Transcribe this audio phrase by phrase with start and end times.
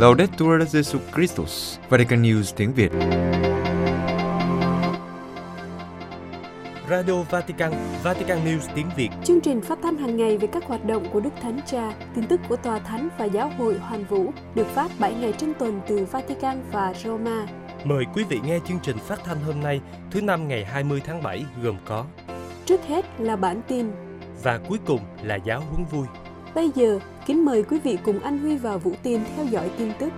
[0.00, 2.92] Laudetur Jesus Christus, Vatican News tiếng Việt.
[6.90, 9.08] Radio Vatican, Vatican News tiếng Việt.
[9.24, 12.26] Chương trình phát thanh hàng ngày về các hoạt động của Đức Thánh Cha, tin
[12.26, 15.80] tức của Tòa Thánh và Giáo hội Hoàn Vũ được phát 7 ngày trên tuần
[15.88, 17.46] từ Vatican và Roma.
[17.84, 19.80] Mời quý vị nghe chương trình phát thanh hôm nay,
[20.10, 22.04] thứ năm ngày 20 tháng 7 gồm có
[22.66, 23.90] Trước hết là bản tin
[24.42, 26.06] và cuối cùng là giáo huấn vui.
[26.54, 29.92] Bây giờ, kính mời quý vị cùng anh Huy và Vũ Tiên theo dõi tin
[29.98, 30.12] tức.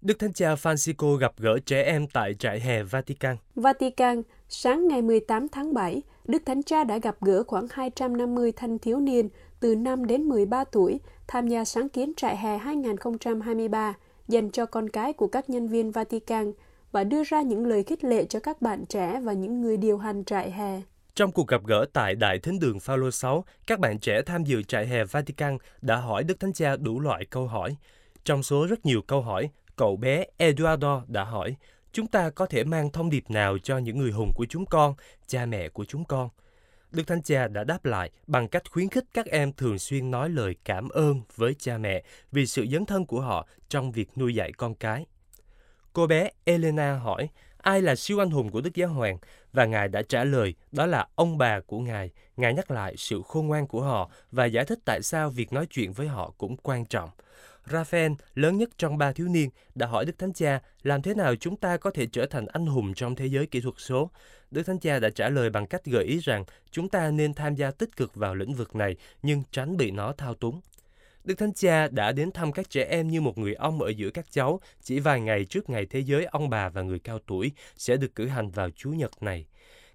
[0.00, 3.36] Đức Thánh Cha Francisco gặp gỡ trẻ em tại trại hè Vatican.
[3.54, 8.78] Vatican, sáng ngày 18 tháng 7, Đức Thánh Cha đã gặp gỡ khoảng 250 thanh
[8.78, 9.28] thiếu niên
[9.60, 13.94] từ 5 đến 13 tuổi tham gia sáng kiến trại hè 2023
[14.28, 16.52] dành cho con cái của các nhân viên Vatican
[16.92, 19.98] và đưa ra những lời khích lệ cho các bạn trẻ và những người điều
[19.98, 20.80] hành trại hè.
[21.14, 24.62] Trong cuộc gặp gỡ tại Đại Thánh đường Phaolô 6, các bạn trẻ tham dự
[24.62, 27.76] trại hè Vatican đã hỏi Đức Thánh Cha đủ loại câu hỏi.
[28.24, 31.56] Trong số rất nhiều câu hỏi, cậu bé Eduardo đã hỏi,
[31.92, 34.94] chúng ta có thể mang thông điệp nào cho những người hùng của chúng con,
[35.26, 36.28] cha mẹ của chúng con?
[36.90, 40.28] Đức Thánh Cha đã đáp lại bằng cách khuyến khích các em thường xuyên nói
[40.28, 44.34] lời cảm ơn với cha mẹ vì sự dấn thân của họ trong việc nuôi
[44.34, 45.06] dạy con cái.
[45.92, 49.18] Cô bé Elena hỏi, ai là siêu anh hùng của Đức Giáo Hoàng?
[49.52, 52.10] Và Ngài đã trả lời, đó là ông bà của Ngài.
[52.36, 55.66] Ngài nhắc lại sự khôn ngoan của họ và giải thích tại sao việc nói
[55.66, 57.10] chuyện với họ cũng quan trọng.
[57.70, 61.34] Raphael, lớn nhất trong ba thiếu niên, đã hỏi Đức Thánh Cha làm thế nào
[61.36, 64.10] chúng ta có thể trở thành anh hùng trong thế giới kỹ thuật số.
[64.50, 67.54] Đức Thánh Cha đã trả lời bằng cách gợi ý rằng chúng ta nên tham
[67.54, 70.60] gia tích cực vào lĩnh vực này nhưng tránh bị nó thao túng.
[71.28, 74.10] Đức Thánh Cha đã đến thăm các trẻ em như một người ông ở giữa
[74.10, 77.52] các cháu chỉ vài ngày trước ngày thế giới, ông bà và người cao tuổi
[77.76, 79.46] sẽ được cử hành vào Chủ nhật này.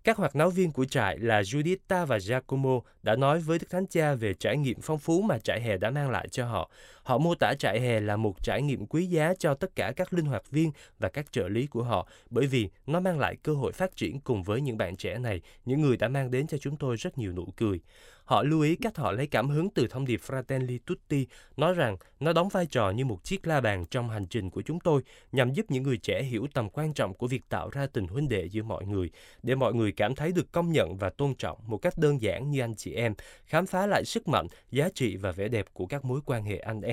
[0.04, 3.88] Các hoạt náo viên của trại là Judita và Giacomo đã nói với Đức Thánh
[3.88, 6.70] Cha về trải nghiệm phong phú mà trại hè đã mang lại cho họ.
[7.04, 10.14] Họ mô tả trại hè là một trải nghiệm quý giá cho tất cả các
[10.14, 13.54] linh hoạt viên và các trợ lý của họ bởi vì nó mang lại cơ
[13.54, 16.58] hội phát triển cùng với những bạn trẻ này, những người đã mang đến cho
[16.58, 17.80] chúng tôi rất nhiều nụ cười.
[18.26, 21.28] Họ lưu ý cách họ lấy cảm hứng từ thông điệp Fratelli Tutti,
[21.58, 24.62] nói rằng nó đóng vai trò như một chiếc la bàn trong hành trình của
[24.62, 27.88] chúng tôi nhằm giúp những người trẻ hiểu tầm quan trọng của việc tạo ra
[27.94, 29.10] tình huynh đệ giữa mọi người,
[29.44, 32.52] để mọi người cảm thấy được công nhận và tôn trọng một cách đơn giản
[32.52, 33.14] như anh chị em,
[33.46, 36.58] khám phá lại sức mạnh, giá trị và vẻ đẹp của các mối quan hệ
[36.58, 36.93] anh em.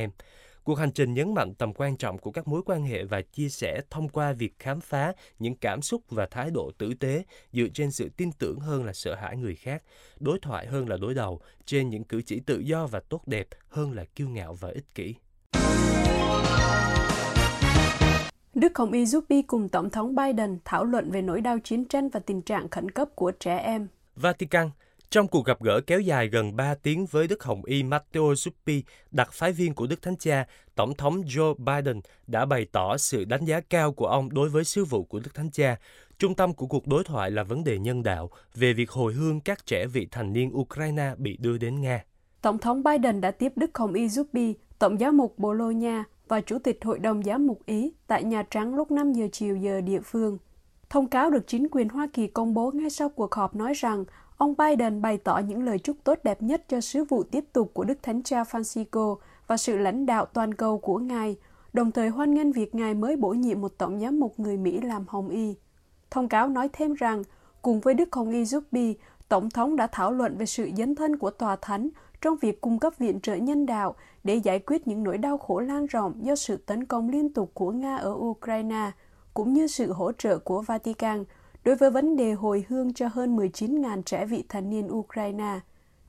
[0.65, 3.49] Cuộc hành trình nhấn mạnh tầm quan trọng của các mối quan hệ và chia
[3.49, 7.69] sẻ thông qua việc khám phá những cảm xúc và thái độ tử tế dựa
[7.75, 9.83] trên sự tin tưởng hơn là sợ hãi người khác,
[10.21, 13.49] đối thoại hơn là đối đầu, trên những cử chỉ tự do và tốt đẹp
[13.69, 15.15] hơn là kiêu ngạo và ích kỷ.
[18.55, 21.84] Đức Hồng Y giúp Bi cùng Tổng thống Biden thảo luận về nỗi đau chiến
[21.84, 23.88] tranh và tình trạng khẩn cấp của trẻ em.
[24.17, 24.71] Vatican
[25.10, 28.82] trong cuộc gặp gỡ kéo dài gần 3 tiếng với Đức Hồng Y Matteo Zuppi,
[29.10, 33.25] đặc phái viên của Đức Thánh Cha, Tổng thống Joe Biden đã bày tỏ sự
[33.25, 35.76] đánh giá cao của ông đối với sứ vụ của Đức Thánh Cha.
[36.19, 39.41] Trung tâm của cuộc đối thoại là vấn đề nhân đạo về việc hồi hương
[39.41, 42.04] các trẻ vị thành niên Ukraine bị đưa đến Nga.
[42.43, 46.59] Tổng thống Biden đã tiếp Đức Hồng Y Zuppi, Tổng giáo mục Bologna và Chủ
[46.59, 50.00] tịch Hội đồng Giám mục Ý tại Nhà Trắng lúc 5 giờ chiều giờ địa
[50.00, 50.38] phương.
[50.91, 54.04] Thông cáo được chính quyền Hoa Kỳ công bố ngay sau cuộc họp nói rằng
[54.40, 57.70] Ông Biden bày tỏ những lời chúc tốt đẹp nhất cho sứ vụ tiếp tục
[57.74, 61.36] của Đức Thánh Cha Francisco và sự lãnh đạo toàn cầu của Ngài,
[61.72, 64.80] đồng thời hoan nghênh việc Ngài mới bổ nhiệm một tổng giám mục người Mỹ
[64.80, 65.54] làm Hồng Y.
[66.10, 67.22] Thông cáo nói thêm rằng,
[67.62, 68.94] cùng với Đức Hồng Y Zuppi,
[69.28, 71.88] Tổng thống đã thảo luận về sự dấn thân của Tòa Thánh
[72.20, 75.60] trong việc cung cấp viện trợ nhân đạo để giải quyết những nỗi đau khổ
[75.60, 78.90] lan rộng do sự tấn công liên tục của Nga ở Ukraine,
[79.34, 81.24] cũng như sự hỗ trợ của Vatican–
[81.65, 85.60] đối với vấn đề hồi hương cho hơn 19.000 trẻ vị thành niên Ukraine.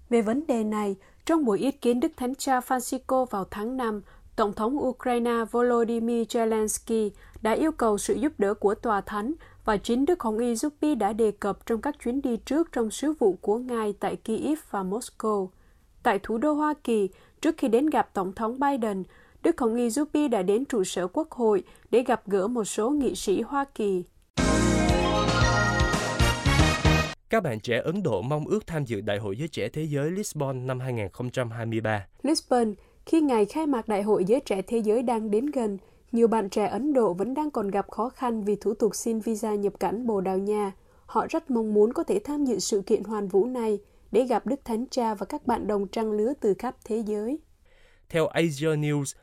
[0.09, 0.95] Về vấn đề này,
[1.25, 4.01] trong buổi ý kiến Đức Thánh Cha Francisco vào tháng 5,
[4.35, 7.09] Tổng thống Ukraine Volodymyr Zelensky
[7.41, 9.33] đã yêu cầu sự giúp đỡ của Tòa Thánh
[9.65, 12.91] và chính Đức Hồng Y Zuppi đã đề cập trong các chuyến đi trước trong
[12.91, 15.47] sứ vụ của Ngài tại Kyiv và Moscow.
[16.03, 17.09] Tại thủ đô Hoa Kỳ,
[17.41, 19.03] trước khi đến gặp Tổng thống Biden,
[19.43, 22.89] Đức Hồng Y Zuppi đã đến trụ sở Quốc hội để gặp gỡ một số
[22.89, 24.03] nghị sĩ Hoa Kỳ.
[27.31, 30.11] Các bạn trẻ Ấn Độ mong ước tham dự Đại hội Giới Trẻ Thế giới
[30.11, 32.07] Lisbon năm 2023.
[32.23, 32.73] Lisbon,
[33.05, 35.77] khi ngày khai mạc Đại hội Giới Trẻ Thế giới đang đến gần,
[36.11, 39.19] nhiều bạn trẻ Ấn Độ vẫn đang còn gặp khó khăn vì thủ tục xin
[39.19, 40.71] visa nhập cảnh Bồ Đào Nha.
[41.05, 43.79] Họ rất mong muốn có thể tham dự sự kiện hoàn vũ này
[44.11, 47.39] để gặp Đức Thánh Cha và các bạn đồng trang lứa từ khắp thế giới.
[48.09, 49.15] Theo Asia News,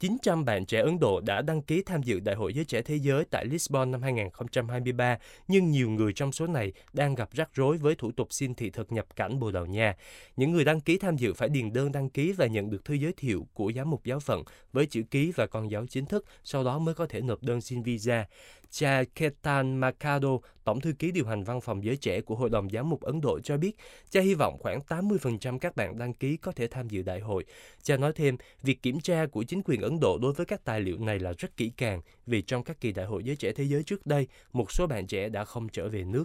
[0.00, 2.96] 900 bạn trẻ Ấn Độ đã đăng ký tham dự Đại hội Giới Trẻ Thế
[2.96, 5.18] Giới tại Lisbon năm 2023,
[5.48, 8.70] nhưng nhiều người trong số này đang gặp rắc rối với thủ tục xin thị
[8.70, 9.96] thực nhập cảnh Bồ Đào Nha.
[10.36, 12.94] Những người đăng ký tham dự phải điền đơn đăng ký và nhận được thư
[12.94, 14.42] giới thiệu của giám mục giáo phận
[14.72, 17.60] với chữ ký và con dấu chính thức, sau đó mới có thể nộp đơn
[17.60, 18.26] xin visa.
[18.70, 20.28] Cha Ketan Makado,
[20.64, 23.20] Tổng thư ký điều hành văn phòng giới trẻ của Hội đồng Giám mục Ấn
[23.20, 23.76] Độ cho biết,
[24.10, 27.44] cha hy vọng khoảng 80% các bạn đăng ký có thể tham dự đại hội.
[27.82, 30.80] Cha nói thêm, việc kiểm tra của chính quyền Ấn Độ đối với các tài
[30.80, 33.64] liệu này là rất kỹ càng, vì trong các kỳ đại hội giới trẻ thế
[33.64, 36.24] giới trước đây, một số bạn trẻ đã không trở về nước.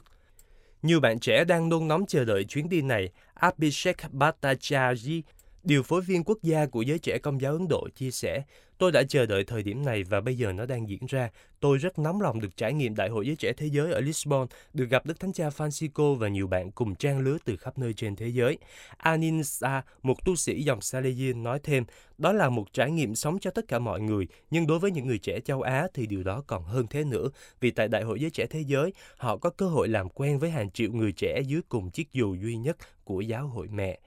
[0.82, 3.10] Nhiều bạn trẻ đang nôn nóng chờ đợi chuyến đi này.
[3.34, 5.22] Abhishek Bhattacharya,
[5.66, 8.44] điều phối viên quốc gia của giới trẻ công giáo Ấn Độ chia sẻ,
[8.78, 11.30] Tôi đã chờ đợi thời điểm này và bây giờ nó đang diễn ra.
[11.60, 14.48] Tôi rất nóng lòng được trải nghiệm Đại hội Giới Trẻ Thế Giới ở Lisbon,
[14.74, 17.94] được gặp Đức Thánh Cha Francisco và nhiều bạn cùng trang lứa từ khắp nơi
[17.94, 18.58] trên thế giới.
[18.98, 21.86] Anin Sa, một tu sĩ dòng Salesian nói thêm,
[22.18, 25.08] đó là một trải nghiệm sống cho tất cả mọi người, nhưng đối với những
[25.08, 27.30] người trẻ châu Á thì điều đó còn hơn thế nữa,
[27.60, 30.50] vì tại Đại hội Giới Trẻ Thế Giới, họ có cơ hội làm quen với
[30.50, 34.00] hàng triệu người trẻ dưới cùng chiếc dù duy nhất của giáo hội mẹ.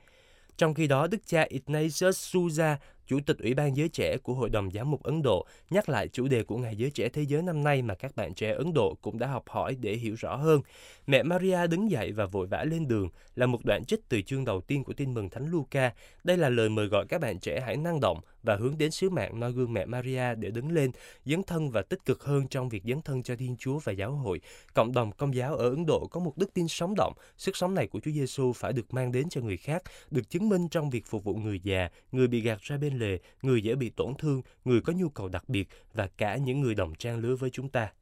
[0.58, 2.76] Trong khi đó, Đức cha Ignatius Suza,
[3.08, 6.08] Chủ tịch Ủy ban Giới Trẻ của Hội đồng Giám mục Ấn Độ nhắc lại
[6.08, 8.74] chủ đề của Ngày Giới Trẻ Thế Giới năm nay mà các bạn trẻ Ấn
[8.74, 10.60] Độ cũng đã học hỏi để hiểu rõ hơn.
[11.06, 14.44] Mẹ Maria đứng dậy và vội vã lên đường là một đoạn trích từ chương
[14.44, 15.94] đầu tiên của tin mừng Thánh Luca.
[16.24, 19.10] Đây là lời mời gọi các bạn trẻ hãy năng động và hướng đến sứ
[19.10, 20.90] mạng noi gương mẹ Maria để đứng lên,
[21.24, 24.12] dấn thân và tích cực hơn trong việc dấn thân cho Thiên Chúa và giáo
[24.12, 24.40] hội.
[24.74, 27.12] Cộng đồng công giáo ở Ấn Độ có một đức tin sống động.
[27.36, 30.48] Sức sống này của Chúa Giêsu phải được mang đến cho người khác, được chứng
[30.48, 33.74] minh trong việc phục vụ người già, người bị gạt ra bên lề, người dễ
[33.74, 37.18] bị tổn thương, người có nhu cầu đặc biệt và cả những người đồng trang
[37.18, 37.92] lứa với chúng ta.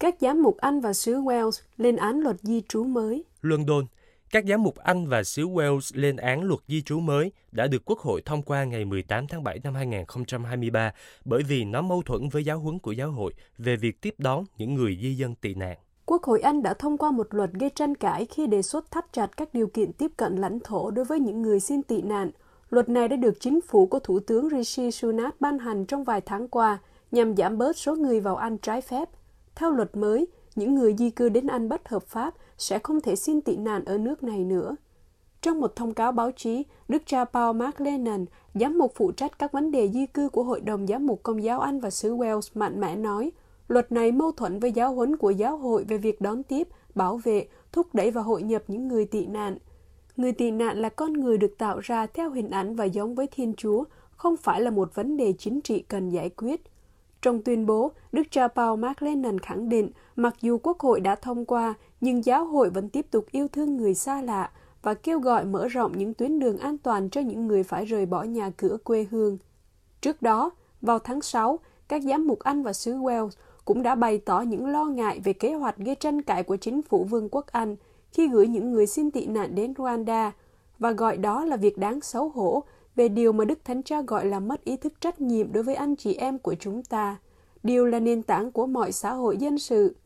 [0.00, 3.24] Các giám mục Anh và xứ Wales lên án luật di trú mới.
[3.42, 3.86] London,
[4.30, 7.82] các giám mục Anh và xứ Wales lên án luật di trú mới đã được
[7.84, 10.92] Quốc hội thông qua ngày 18 tháng 7 năm 2023
[11.24, 14.44] bởi vì nó mâu thuẫn với giáo huấn của giáo hội về việc tiếp đón
[14.58, 15.78] những người di dân tị nạn.
[16.06, 19.12] Quốc hội Anh đã thông qua một luật gây tranh cãi khi đề xuất thắt
[19.12, 22.30] chặt các điều kiện tiếp cận lãnh thổ đối với những người xin tị nạn.
[22.70, 26.20] Luật này đã được chính phủ của Thủ tướng Rishi Sunak ban hành trong vài
[26.20, 26.78] tháng qua
[27.10, 29.08] nhằm giảm bớt số người vào Anh trái phép.
[29.54, 30.26] Theo luật mới,
[30.56, 33.84] những người di cư đến Anh bất hợp pháp sẽ không thể xin tị nạn
[33.84, 34.76] ở nước này nữa.
[35.40, 38.24] Trong một thông cáo báo chí, Đức cha Paul Mark Lennon,
[38.54, 41.42] giám mục phụ trách các vấn đề di cư của Hội đồng Giám mục Công
[41.42, 43.32] giáo Anh và xứ Wales mạnh mẽ nói,
[43.68, 47.16] luật này mâu thuẫn với giáo huấn của giáo hội về việc đón tiếp, bảo
[47.16, 49.58] vệ, thúc đẩy và hội nhập những người tị nạn.
[50.16, 53.26] Người tị nạn là con người được tạo ra theo hình ảnh và giống với
[53.26, 56.62] Thiên Chúa, không phải là một vấn đề chính trị cần giải quyết.
[57.22, 61.14] Trong tuyên bố, Đức cha Paul Mark Lennon khẳng định mặc dù Quốc hội đã
[61.14, 64.50] thông qua, nhưng giáo hội vẫn tiếp tục yêu thương người xa lạ
[64.82, 68.06] và kêu gọi mở rộng những tuyến đường an toàn cho những người phải rời
[68.06, 69.38] bỏ nhà cửa quê hương.
[70.00, 70.50] Trước đó,
[70.82, 71.58] vào tháng 6,
[71.88, 73.30] các giám mục Anh và xứ Wales
[73.66, 76.82] cũng đã bày tỏ những lo ngại về kế hoạch gây tranh cãi của chính
[76.82, 77.76] phủ Vương quốc Anh
[78.12, 80.30] khi gửi những người xin tị nạn đến Rwanda
[80.78, 82.62] và gọi đó là việc đáng xấu hổ
[82.96, 85.74] về điều mà Đức Thánh Cha gọi là mất ý thức trách nhiệm đối với
[85.74, 87.16] anh chị em của chúng ta.
[87.62, 89.96] Điều là nền tảng của mọi xã hội dân sự.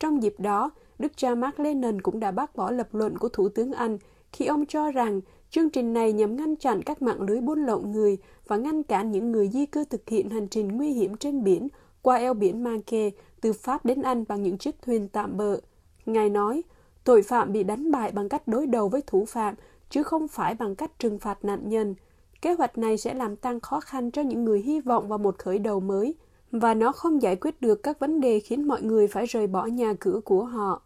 [0.00, 3.48] Trong dịp đó, Đức cha Mark Lennon cũng đã bác bỏ lập luận của Thủ
[3.48, 3.98] tướng Anh
[4.32, 5.20] khi ông cho rằng
[5.50, 9.10] chương trình này nhằm ngăn chặn các mạng lưới buôn lậu người và ngăn cản
[9.10, 11.68] những người di cư thực hiện hành trình nguy hiểm trên biển
[12.02, 13.10] qua eo biển Manke
[13.40, 15.60] từ Pháp đến Anh bằng những chiếc thuyền tạm bợ.
[16.06, 16.62] Ngài nói,
[17.04, 19.54] tội phạm bị đánh bại bằng cách đối đầu với thủ phạm,
[19.90, 21.94] chứ không phải bằng cách trừng phạt nạn nhân.
[22.42, 25.38] Kế hoạch này sẽ làm tăng khó khăn cho những người hy vọng vào một
[25.38, 26.14] khởi đầu mới,
[26.50, 29.66] và nó không giải quyết được các vấn đề khiến mọi người phải rời bỏ
[29.66, 30.82] nhà cửa của họ.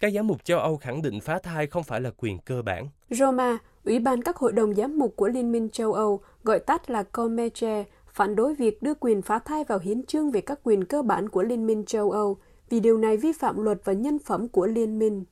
[0.00, 2.88] Các giám mục châu Âu khẳng định phá thai không phải là quyền cơ bản.
[3.10, 6.90] Roma, Ủy ban các hội đồng giám mục của Liên minh châu Âu, gọi tắt
[6.90, 10.84] là Comece, phản đối việc đưa quyền phá thai vào hiến chương về các quyền
[10.84, 12.38] cơ bản của Liên minh châu Âu,
[12.70, 15.24] vì điều này vi phạm luật và nhân phẩm của Liên minh.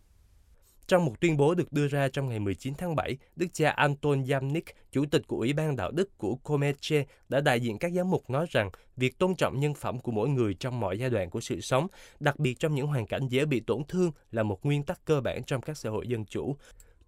[0.88, 4.24] Trong một tuyên bố được đưa ra trong ngày 19 tháng 7, Đức cha Anton
[4.30, 8.10] Yamnik, Chủ tịch của Ủy ban Đạo đức của Comeche, đã đại diện các giám
[8.10, 11.30] mục nói rằng việc tôn trọng nhân phẩm của mỗi người trong mọi giai đoạn
[11.30, 11.86] của sự sống,
[12.20, 15.20] đặc biệt trong những hoàn cảnh dễ bị tổn thương, là một nguyên tắc cơ
[15.20, 16.56] bản trong các xã hội dân chủ.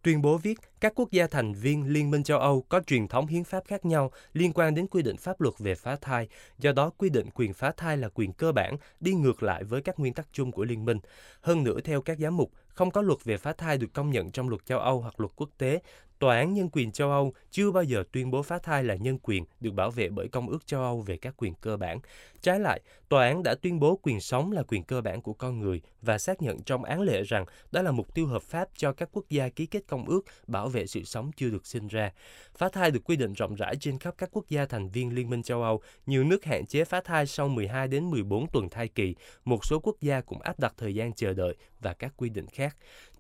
[0.02, 3.26] Tuyên bố viết, các quốc gia thành viên Liên minh châu Âu có truyền thống
[3.26, 6.72] hiến pháp khác nhau liên quan đến quy định pháp luật về phá thai, do
[6.72, 9.98] đó quy định quyền phá thai là quyền cơ bản, đi ngược lại với các
[9.98, 10.98] nguyên tắc chung của Liên minh.
[11.40, 14.30] Hơn nữa, theo các giám mục, không có luật về phá thai được công nhận
[14.30, 15.80] trong luật châu Âu hoặc luật quốc tế,
[16.20, 19.18] Tòa án Nhân quyền châu Âu chưa bao giờ tuyên bố phá thai là nhân
[19.22, 22.00] quyền được bảo vệ bởi Công ước châu Âu về các quyền cơ bản.
[22.40, 25.60] Trái lại, tòa án đã tuyên bố quyền sống là quyền cơ bản của con
[25.60, 28.92] người và xác nhận trong án lệ rằng đó là mục tiêu hợp pháp cho
[28.92, 32.12] các quốc gia ký kết công ước bảo vệ sự sống chưa được sinh ra.
[32.56, 35.30] Phá thai được quy định rộng rãi trên khắp các quốc gia thành viên Liên
[35.30, 35.82] minh châu Âu.
[36.06, 39.14] Nhiều nước hạn chế phá thai sau 12 đến 14 tuần thai kỳ.
[39.44, 42.46] Một số quốc gia cũng áp đặt thời gian chờ đợi và các quy định
[42.46, 42.59] khác.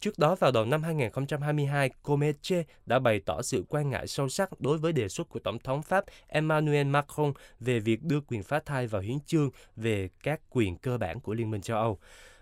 [0.00, 4.60] Trước đó vào đầu năm 2022, Comeche đã bày tỏ sự quan ngại sâu sắc
[4.60, 8.60] đối với đề xuất của Tổng thống Pháp Emmanuel Macron về việc đưa quyền phá
[8.66, 11.98] thai vào hiến chương về các quyền cơ bản của Liên minh châu Âu.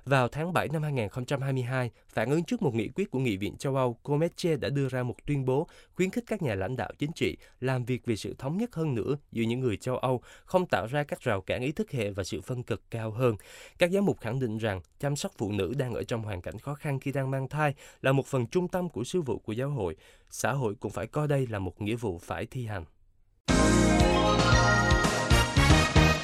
[0.09, 3.77] Vào tháng 7 năm 2022, phản ứng trước một nghị quyết của Nghị viện châu
[3.77, 7.13] Âu, Comeche đã đưa ra một tuyên bố khuyến khích các nhà lãnh đạo chính
[7.13, 10.67] trị làm việc vì sự thống nhất hơn nữa giữa những người châu Âu, không
[10.67, 13.37] tạo ra các rào cản ý thức hệ và sự phân cực cao hơn.
[13.79, 16.59] Các giám mục khẳng định rằng chăm sóc phụ nữ đang ở trong hoàn cảnh
[16.59, 19.53] khó khăn khi đang mang thai là một phần trung tâm của sứ vụ của
[19.53, 19.97] giáo hội.
[20.31, 22.85] Xã hội cũng phải coi đây là một nghĩa vụ phải thi hành.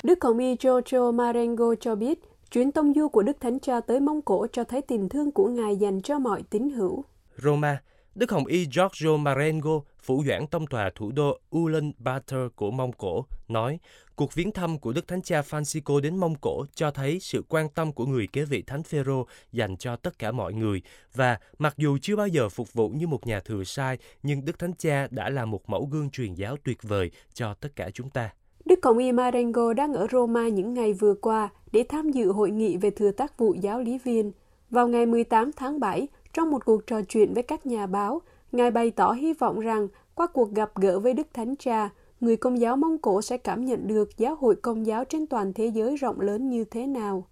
[0.03, 2.19] Đức Hồng Y Giorgio Marengo cho biết,
[2.55, 5.49] chuyến tông du của Đức Thánh Cha tới Mông Cổ cho thấy tình thương của
[5.49, 7.05] Ngài dành cho mọi tín hữu.
[7.37, 7.83] Roma,
[8.15, 13.27] Đức Hồng Y Giorgio Marengo, phủ doãn tông tòa thủ đô Ulaanbaatar của Mông Cổ,
[13.49, 13.79] nói
[14.17, 17.69] cuộc viếng thăm của Đức Thánh Cha Francisco đến Mông Cổ cho thấy sự quan
[17.69, 20.83] tâm của người kế vị Thánh Phêrô dành cho tất cả mọi người
[21.15, 24.59] và mặc dù chưa bao giờ phục vụ như một nhà thừa sai, nhưng Đức
[24.59, 28.11] Thánh Cha đã là một mẫu gương truyền giáo tuyệt vời cho tất cả chúng
[28.11, 28.31] ta.
[28.64, 32.50] Đức Cộng y Marengo đang ở Roma những ngày vừa qua để tham dự hội
[32.50, 34.33] nghị về thừa tác vụ giáo lý viên.
[34.71, 38.21] Vào ngày 18 tháng 7, trong một cuộc trò chuyện với các nhà báo,
[38.54, 41.90] Ngài bày tỏ hy vọng rằng qua cuộc gặp gỡ với Đức Thánh Cha,
[42.21, 45.52] người công giáo Mông Cổ sẽ cảm nhận được giáo hội công giáo trên toàn
[45.52, 47.26] thế giới rộng lớn như thế nào.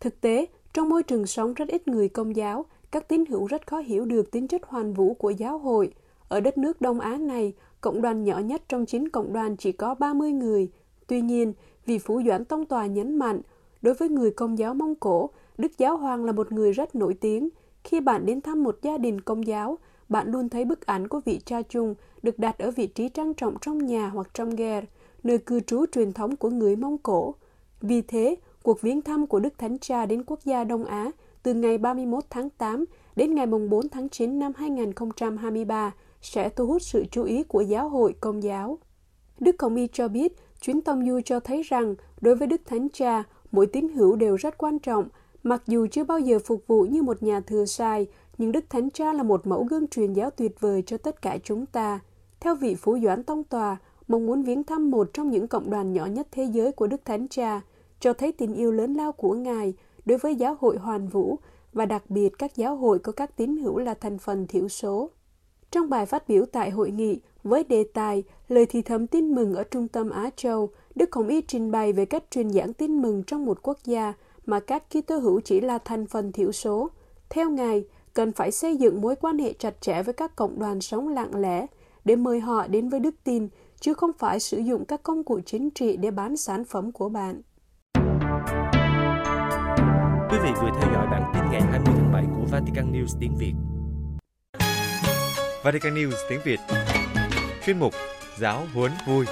[0.00, 3.66] Thực tế, trong môi trường sống rất ít người công giáo, các tín hữu rất
[3.66, 5.94] khó hiểu được tính chất hoàn vũ của giáo hội.
[6.28, 9.72] Ở đất nước Đông Á này, cộng đoàn nhỏ nhất trong chín cộng đoàn chỉ
[9.72, 10.70] có 30 người.
[11.06, 11.52] Tuy nhiên,
[11.86, 13.40] vì Phủ Doãn Tông Tòa nhấn mạnh,
[13.82, 17.14] đối với người công giáo Mông Cổ, Đức Giáo Hoàng là một người rất nổi
[17.14, 17.48] tiếng.
[17.84, 21.20] Khi bạn đến thăm một gia đình công giáo, bạn luôn thấy bức ảnh của
[21.24, 24.82] vị cha chung được đặt ở vị trí trang trọng trong nhà hoặc trong ghe,
[25.22, 27.34] nơi cư trú truyền thống của người Mông Cổ.
[27.80, 31.10] Vì thế, cuộc viếng thăm của Đức Thánh Cha đến quốc gia Đông Á
[31.42, 32.84] từ ngày 31 tháng 8
[33.16, 35.92] đến ngày 4 tháng 9 năm 2023
[36.22, 38.78] sẽ thu hút sự chú ý của giáo hội công giáo.
[39.40, 42.88] Đức Công y cho biết, chuyến tông du cho thấy rằng đối với Đức Thánh
[42.92, 45.08] Cha, mỗi tín hữu đều rất quan trọng,
[45.42, 48.06] mặc dù chưa bao giờ phục vụ như một nhà thừa sai,
[48.38, 51.38] nhưng Đức Thánh Cha là một mẫu gương truyền giáo tuyệt vời cho tất cả
[51.44, 52.00] chúng ta.
[52.40, 53.76] Theo vị Phú Doãn Tông Tòa,
[54.08, 57.04] mong muốn viếng thăm một trong những cộng đoàn nhỏ nhất thế giới của Đức
[57.04, 57.60] Thánh Cha,
[58.00, 59.74] cho thấy tình yêu lớn lao của Ngài
[60.04, 61.38] đối với giáo hội hoàn vũ
[61.72, 65.10] và đặc biệt các giáo hội có các tín hữu là thành phần thiểu số.
[65.72, 69.54] Trong bài phát biểu tại hội nghị với đề tài Lời thì thầm tin mừng
[69.54, 73.02] ở trung tâm Á Châu, Đức Hồng Y trình bày về cách truyền giảng tin
[73.02, 74.12] mừng trong một quốc gia
[74.46, 76.90] mà các Kitô hữu chỉ là thành phần thiểu số.
[77.30, 80.80] Theo Ngài, cần phải xây dựng mối quan hệ chặt chẽ với các cộng đoàn
[80.80, 81.66] sống lặng lẽ
[82.04, 83.48] để mời họ đến với đức tin,
[83.80, 87.08] chứ không phải sử dụng các công cụ chính trị để bán sản phẩm của
[87.08, 87.42] bạn.
[90.30, 93.36] Quý vị vừa theo dõi bản tin ngày 20 tháng 7 của Vatican News tiếng
[93.36, 93.71] Việt.
[95.62, 96.60] Vatican News tiếng Việt
[97.66, 97.94] Chuyên mục
[98.38, 99.26] Giáo huấn vui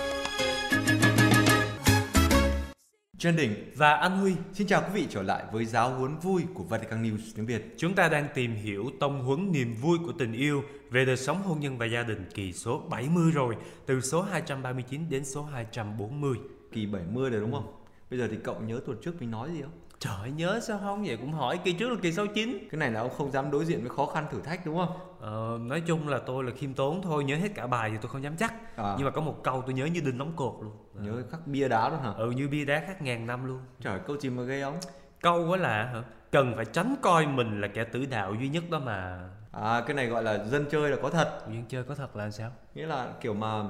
[3.18, 6.42] Trần Đỉnh Và anh Huy, Xin chào quý vị trở lại với giáo huấn vui
[6.54, 7.74] của Vatican News tiếng Việt.
[7.76, 11.42] chúng ta đang tìm hiểu tông huấn niềm vui của tình yêu về đời sống
[11.42, 13.56] hôn nhân và gia đình kỳ số 70 rồi,
[13.86, 16.36] từ số 239 đến số 240.
[16.72, 17.72] Kỳ 70 rồi đúng không?
[18.10, 19.72] Bây giờ thì cậu nhớ tuần trước mình nói gì không?
[20.00, 23.00] Trời nhớ sao không vậy cũng hỏi kỳ trước là kỳ 69 Cái này là
[23.00, 24.98] ông không dám đối diện với khó khăn thử thách đúng không?
[25.20, 28.10] ờ, Nói chung là tôi là khiêm tốn thôi Nhớ hết cả bài thì tôi
[28.10, 28.94] không dám chắc À.
[28.98, 31.68] Nhưng mà có một câu tôi nhớ như đinh đóng cột luôn Nhớ khắc bia
[31.68, 32.12] đá luôn hả?
[32.16, 34.76] Ừ như bia đá khác ngàn năm luôn Trời câu gì mà gây ông?
[35.20, 36.02] Câu á là hả
[36.32, 39.94] Cần phải tránh coi mình là kẻ tử đạo duy nhất đó mà À cái
[39.96, 41.40] này gọi là dân chơi là có thật.
[41.48, 43.62] Duyên chơi có thật là sao Nghĩa là kiểu mà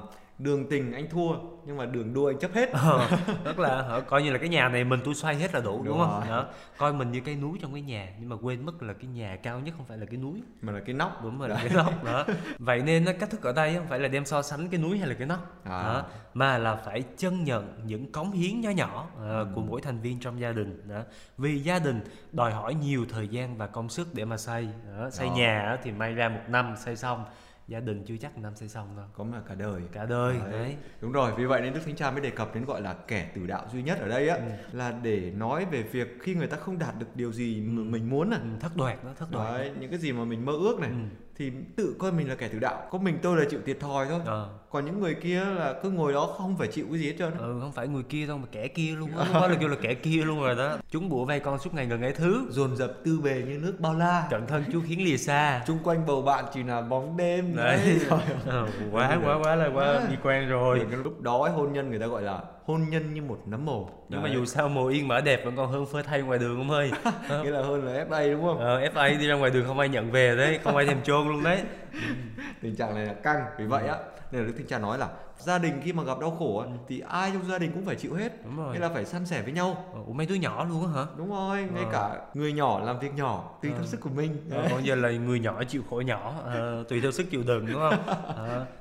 [0.43, 1.31] đường tình anh thua
[1.65, 2.69] nhưng mà đường đua anh chấp hết.
[2.71, 3.07] Ờ,
[3.45, 5.77] tức là hả, coi như là cái nhà này mình tôi xoay hết là đủ
[5.77, 6.45] đúng, Đúng không đó.
[6.77, 9.37] coi mình như cái núi trong cái nhà nhưng mà quên mất là cái nhà
[9.43, 11.23] cao nhất không phải là cái núi Mà là cái nóc.
[11.23, 12.25] đúng rồi là cái nóc đó
[12.59, 15.07] vậy nên cách thức ở đây không phải là đem so sánh cái núi hay
[15.07, 15.83] là cái nóc À.
[15.83, 19.99] đó, mà là phải chân nhận những cống hiến nhỏ nhỏ ờ, của mỗi thành
[20.01, 21.01] viên trong gia đình đó.
[21.37, 24.67] vì gia đình đòi hỏi nhiều thời gian và công sức để mà xây
[24.97, 25.09] đó.
[25.09, 25.33] xây Đó.
[25.35, 27.25] nhà thì may ra một năm xây xong
[27.71, 30.51] gia đình chưa chắc năm sẽ xong đâu có mà cả đời cả đời Đấy.
[30.51, 32.93] đấy, Đúng rồi, vì vậy nên Đức Thánh Cha mới đề cập đến gọi là
[33.07, 34.41] kẻ tử đạo duy nhất ở đây á Ừ.
[34.77, 38.09] là để nói về việc khi người ta không đạt được điều gì mà mình
[38.09, 38.39] muốn này.
[38.43, 40.89] Ừ, thất đoạt đó thất đoạt Đấy, những cái gì mà mình mơ ước này
[40.89, 40.95] Ừ.
[41.41, 42.81] thì tự coi mình là kẻ tử đạo.
[42.91, 44.19] Có mình tôi là chịu thiệt thòi thôi.
[44.25, 44.49] Ờ.
[44.69, 47.31] Còn những người kia là cứ ngồi đó không phải chịu cái gì hết trơn.
[47.37, 49.75] ừ không phải người kia đâu mà kẻ kia luôn á đó là kêu là
[49.81, 52.75] kẻ kia luôn rồi đó chúng bủa vây con suốt ngày gần ấy thứ Dồn
[52.77, 54.27] dập tư bề như nước bao la.
[54.29, 57.55] cận thân chú khiến lìa xa Chung quanh bầu bạn chỉ là bóng đêm.
[57.55, 57.79] đấy
[58.09, 61.73] Trời Ờ, quá quá quá là quá bi quan rồi Rồi cái lúc đó hôn
[61.73, 63.89] nhân người ta gọi là hôn nhân như một nấm mồ.
[64.09, 64.35] nhưng mà Đấy.
[64.37, 66.91] dù sao mồ yên mở đẹp vẫn còn hơn phơi thay ngoài đường ông ơi
[67.29, 68.59] nghĩa là hơn là FA đúng không?
[68.59, 71.27] ờ, FA đi ra ngoài đường không ai nhận về đấy không ai thèm chôn
[71.27, 71.61] luôn đấy
[72.61, 73.95] tình trạng này là căng vì vậy á
[74.31, 75.07] nên là đức thánh cha nói là
[75.41, 77.95] gia đình khi mà gặp đau khổ á, thì ai trong gia đình cũng phải
[77.95, 78.45] chịu hết.
[78.45, 78.73] Đúng rồi.
[78.73, 79.85] Nghĩa là phải san sẻ với nhau.
[79.93, 81.05] Ờ, ủa mấy đứa nhỏ luôn á hả?
[81.17, 81.89] Đúng rồi ngay Ờ.
[81.91, 83.85] cả người nhỏ làm việc nhỏ tùy theo Ờ.
[83.85, 84.37] sức của mình.
[84.51, 87.65] Ờ, còn giờ là người nhỏ chịu khổ nhỏ ờ, tùy theo sức chịu đựng
[87.65, 88.03] đúng không?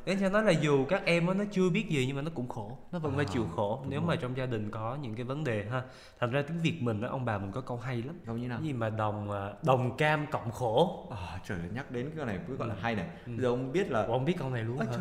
[0.04, 2.48] Để cho nói là dù các em nó chưa biết gì nhưng mà nó cũng
[2.48, 4.08] khổ nó vẫn phải À, chịu khổ nếu rồi.
[4.08, 5.82] mà trong gia đình có những cái vấn đề ha.
[6.20, 8.16] Thành ra tiếng việt mình á ông bà mình có câu hay lắm.
[8.26, 8.58] Không như nào?
[8.58, 11.06] Cái gì mà đồng à, đồng cam cộng khổ.
[11.10, 13.06] À, trời ơi, nhắc đến cái này cứ gọi là hay này.
[13.26, 13.32] Ừ.
[13.38, 14.84] giờ ông biết là Ủa, ông biết câu này luôn hả?
[14.90, 14.98] trời.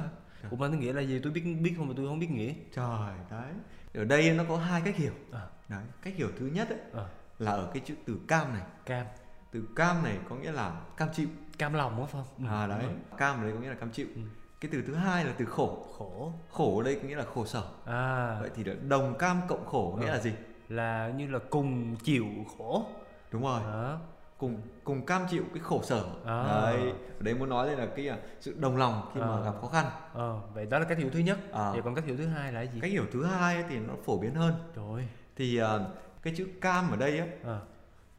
[0.51, 1.19] Ủa mà nó nghĩa là gì?
[1.24, 2.53] Tôi biết biết không mà tôi không biết nghĩa.
[2.75, 3.51] Trời đấy.
[3.93, 5.13] Ở đây nó có hai cách hiểu.
[5.31, 5.48] À.
[5.69, 8.63] đấy cách hiểu thứ nhất ấy, Ờ, là ở cái chữ từ cam này.
[8.86, 9.05] Cam.
[9.51, 11.27] Từ cam này có nghĩa là cam chịu.
[11.58, 12.48] Cam lòng phải không?
[12.48, 12.79] Ừ, à đấy.
[12.81, 13.17] Đúng rồi.
[13.17, 14.08] cam ở đây có nghĩa là cam chịu.
[14.15, 14.22] Ừ.
[14.62, 15.86] cái từ thứ hai là từ khổ.
[15.98, 16.34] Khổ.
[16.51, 17.63] Khổ ở đây có nghĩa là khổ sở.
[17.86, 18.38] À.
[18.41, 20.13] Vậy thì đồng cam cộng khổ nghĩa Ờ.
[20.13, 20.31] là gì?
[20.69, 22.25] Là như là cùng chịu
[22.58, 22.86] khổ.
[23.31, 23.62] Đúng rồi.
[23.63, 24.00] Đó
[24.39, 26.03] cùng cùng cam chịu cái khổ sở.
[26.25, 26.43] À.
[26.43, 29.41] đấy ở đây muốn nói đây là cái à, sự đồng lòng khi mà À.
[29.46, 29.86] gặp khó khăn.
[30.13, 31.38] Ờ vậy đó là cách hiểu thứ nhất.
[31.53, 31.72] À.
[31.72, 32.79] vậy còn cách hiểu thứ hai là cái gì?
[32.81, 34.53] Cách hiểu thứ hai thì nó phổ biến hơn.
[34.75, 35.79] Trời thì à,
[36.24, 37.60] cái chữ cam ở đây á à,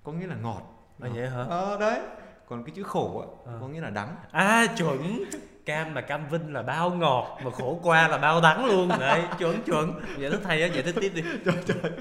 [0.04, 0.62] có nghĩa là ngọt.
[1.02, 1.44] À vậy hả?
[1.48, 2.00] Ờ đấy.
[2.48, 3.58] Còn cái chữ khổ á À.
[3.60, 4.16] có nghĩa là đắng.
[4.30, 5.18] À chuẩn.
[5.66, 8.88] Cam mà cam vinh là bao ngọt mà khổ qua là bao đắng luôn.
[9.00, 10.00] Đấy chuẩn chuẩn.
[10.18, 11.22] Giải thích thầy á giải thích tiếp đi.
[11.44, 11.92] Trời trời.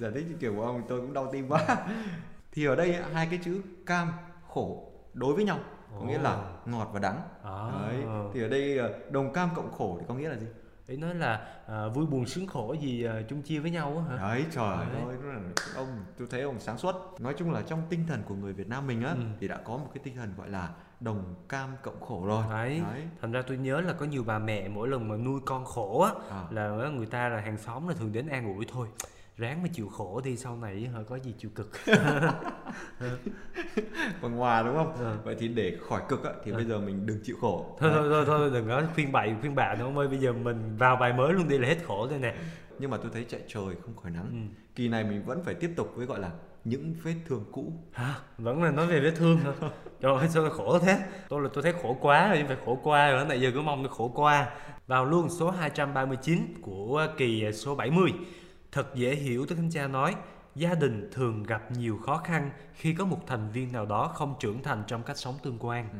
[0.00, 1.66] Giải thích kiểu của ông tôi cũng đau tim quá
[2.56, 4.12] thì ở đây hai cái chữ cam
[4.48, 5.58] khổ đối với nhau
[5.98, 7.20] có nghĩa là ngọt và đắng.
[7.44, 10.46] À, đấy thì ở đây à, đồng cam cộng khổ thì có nghĩa là gì?
[10.86, 14.16] Ý nói là à, vui buồn sướng khổ gì à, chung chia với nhau á
[14.16, 14.28] hả?
[14.28, 15.02] Đấy trời Đấy.
[15.06, 15.16] ơi
[15.76, 16.94] ông tôi thấy ông sáng suốt.
[17.18, 19.20] Nói chung là trong tinh thần của người Việt Nam mình á Ừ.
[19.40, 20.70] thì đã có một cái tinh thần gọi là
[21.00, 22.44] đồng cam cộng khổ rồi.
[22.50, 22.82] Đấy.
[22.92, 23.02] Đấy.
[23.20, 26.00] Thành ra tôi nhớ là có nhiều bà mẹ mỗi lần mà nuôi con khổ
[26.00, 28.88] á à, là người ta là hàng xóm là thường đến an ủi thôi
[29.36, 31.70] ráng mà chịu khổ đi sau này hả có gì chịu cực.
[34.22, 34.96] Bằng hòa đúng không?
[34.98, 35.16] Ừ.
[35.24, 36.56] vậy thì để khỏi cực á thì Ừ.
[36.56, 37.76] bây giờ mình đừng chịu khổ.
[37.78, 40.76] Thôi thôi thôi thôi đừng có khuyên bậy khuyên bạ nữa ơi bây giờ mình
[40.78, 42.34] vào bài mới luôn đi là hết khổ thôi nè.
[42.78, 44.26] Nhưng mà tôi thấy chạy trời không khỏi nắng.
[44.30, 44.62] Ừ.
[44.74, 46.30] kỳ này mình vẫn phải tiếp tục với gọi là
[46.64, 47.72] những vết thương cũ.
[47.92, 48.14] Hả?
[48.38, 49.52] Vẫn là nói về vết thương hả?
[50.00, 50.98] Trời ơi sao khổ thế?
[51.28, 53.62] Tôi là tôi thấy khổ quá rồi nhưng phải khổ qua rồi nãy giờ cứ
[53.62, 54.50] mong nó khổ qua.
[54.86, 58.12] Vào luôn số 239 của kỳ số 70
[58.76, 60.14] thật dễ hiểu Đức Thánh Cha nói
[60.54, 64.34] gia đình thường gặp nhiều khó khăn khi có một thành viên nào đó không
[64.40, 65.98] trưởng thành trong cách sống tương quan ừ.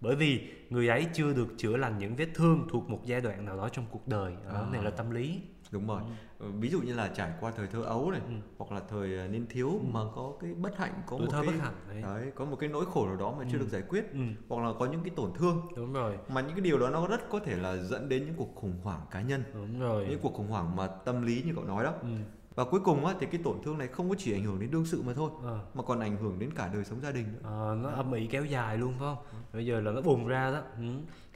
[0.00, 3.44] bởi vì người ấy chưa được chữa lành những vết thương thuộc một giai đoạn
[3.44, 4.72] nào đó trong cuộc đời đó À.
[4.72, 6.02] này là tâm lý đúng rồi.
[6.38, 8.32] Ờ, ví dụ như là trải qua thời thơ ấu này Ừ.
[8.58, 11.42] hoặc là thời à, niên thiếu mà có cái bất hạnh có tuổi một thơ
[11.42, 12.02] cái bất hạnh đấy.
[12.02, 13.60] Đấy có một cái nỗi khổ nào đó mà chưa Ừ.
[13.60, 15.62] được giải quyết ừ, hoặc là có những cái tổn thương.
[15.76, 16.18] Đúng rồi.
[16.28, 18.80] Mà những cái điều đó nó rất có thể là dẫn đến những cuộc khủng
[18.82, 19.42] hoảng cá nhân.
[19.54, 20.06] Đúng rồi.
[20.10, 21.92] Những cuộc khủng hoảng mà tâm lý như cậu nói đó.
[22.02, 22.08] Ừ,
[22.54, 24.70] và cuối cùng á thì cái tổn thương này không có chỉ ảnh hưởng đến
[24.70, 25.58] đương sự mà thôi ờ.
[25.74, 27.38] mà còn ảnh hưởng đến cả đời sống gia đình nữa.
[27.42, 29.42] Ờ, nó âm ỉ kéo dài luôn phải không?
[29.52, 30.60] Bây giờ là nó bùng ra đó.
[30.76, 30.82] Ừ.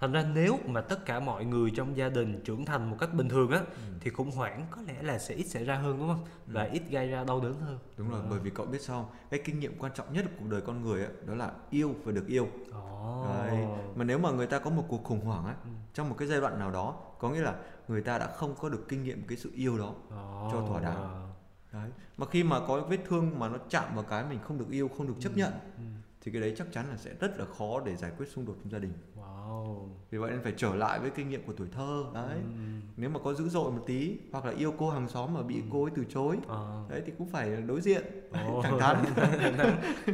[0.05, 3.15] thành ra nếu mà tất cả mọi người trong gia đình trưởng thành một cách
[3.15, 3.63] bình thường á
[4.01, 6.83] thì khủng hoảng có lẽ là sẽ ít xảy ra hơn đúng không và ít
[6.91, 8.27] gây ra đau đớn hơn đúng rồi Ờ.
[8.31, 9.13] bởi vì cậu biết sao không?
[9.31, 11.95] cái kinh nghiệm quan trọng nhất của cuộc đời con người á đó là yêu
[12.05, 13.27] và được yêu Ồ.
[13.29, 13.65] Đấy.
[13.97, 15.71] mà nếu mà người ta có một cuộc khủng hoảng á Ừ.
[15.95, 17.55] trong một cái giai đoạn nào đó có nghĩa là
[17.89, 20.49] người ta đã không có được kinh nghiệm cái sự yêu đó Ồ.
[20.53, 21.31] cho thỏa đáng.
[21.73, 24.71] đấy mà khi mà có vết thương mà nó chạm vào cái mình không được
[24.71, 25.83] yêu không được chấp nhận ừ.
[26.21, 28.55] thì cái đấy chắc chắn là sẽ rất là khó để giải quyết xung đột
[28.63, 28.93] trong gia đình
[30.15, 32.37] vì vậy nên phải trở lại với kinh nghiệm của tuổi thơ đấy.
[32.37, 32.61] Ừ.
[32.97, 35.63] nếu mà có dữ dội một tí hoặc là yêu cô hàng xóm mà bị
[35.73, 36.85] cô ấy từ chối Ờ.
[36.91, 38.03] đấy thì cũng phải đối diện
[38.63, 38.97] thẳng thắn.
[40.07, 40.13] Ừ.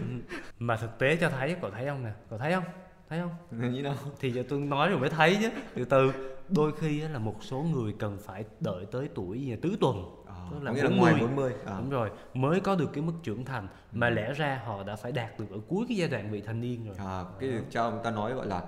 [0.58, 2.10] mà thực tế cho thấy cậu thấy không nè?
[2.30, 2.64] Cậu thấy không?
[3.08, 3.72] Thấy không?
[3.74, 3.94] Như nào?
[4.20, 5.50] Thì giờ tôi nói rồi mới thấy chứ.
[5.74, 6.12] Từ từ.
[6.48, 10.19] Đôi khi là một số người cần phải đợi tới tuổi tứ tuần
[10.50, 10.98] tức có là nghĩa là 40.
[11.10, 11.74] ngoài 40 à.
[11.78, 15.12] đúng rồi mới có được cái mức trưởng thành mà lẽ ra họ đã phải
[15.12, 16.94] đạt được ở cuối cái giai đoạn vị thành niên rồi.
[16.98, 18.62] À, cái cho ông ta nói gọi là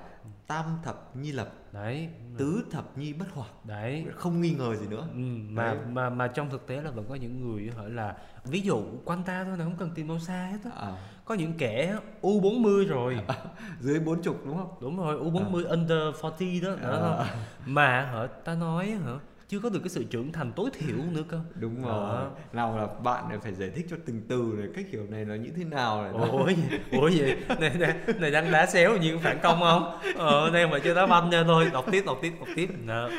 [0.47, 2.09] tam thập nhi lập đấy.
[2.39, 4.07] Tứ thập nhi bất hoặc đấy.
[4.15, 5.07] Không nghi ngờ gì nữa.
[5.15, 5.19] Ừ,
[5.49, 5.77] mà Đấy.
[5.93, 9.23] mà mà trong thực tế là vẫn có những người hỏi là ví dụ quanh
[9.23, 10.71] ta thôi là không cần tìm đâu xa hết á.
[10.81, 10.93] À,
[11.25, 13.19] có những kẻ u 40 rồi.
[13.81, 14.75] Dưới bốn chục đúng không?
[14.81, 17.25] Đúng rồi u 40 under 40 đó, đó À.
[17.27, 17.27] không?
[17.67, 19.13] mà hả ta nói hả
[19.53, 21.41] chưa có được cái sự trưởng thành tối thiểu nữa cơ.
[21.55, 22.25] Đúng rồi.
[22.53, 25.35] Nào là bạn này phải giải thích cho từng từ này cách hiểu này nó
[25.35, 26.13] như thế nào này.
[26.31, 26.63] Ủa gì?
[26.93, 27.23] Ủa gì?
[27.61, 29.99] Này này, này đang đá xéo như phản công không?
[30.17, 32.71] Ờ đây mà chưa đá banh nha thôi đọc tiếp đọc tiếp đọc tiếp.
[32.87, 33.11] Đó.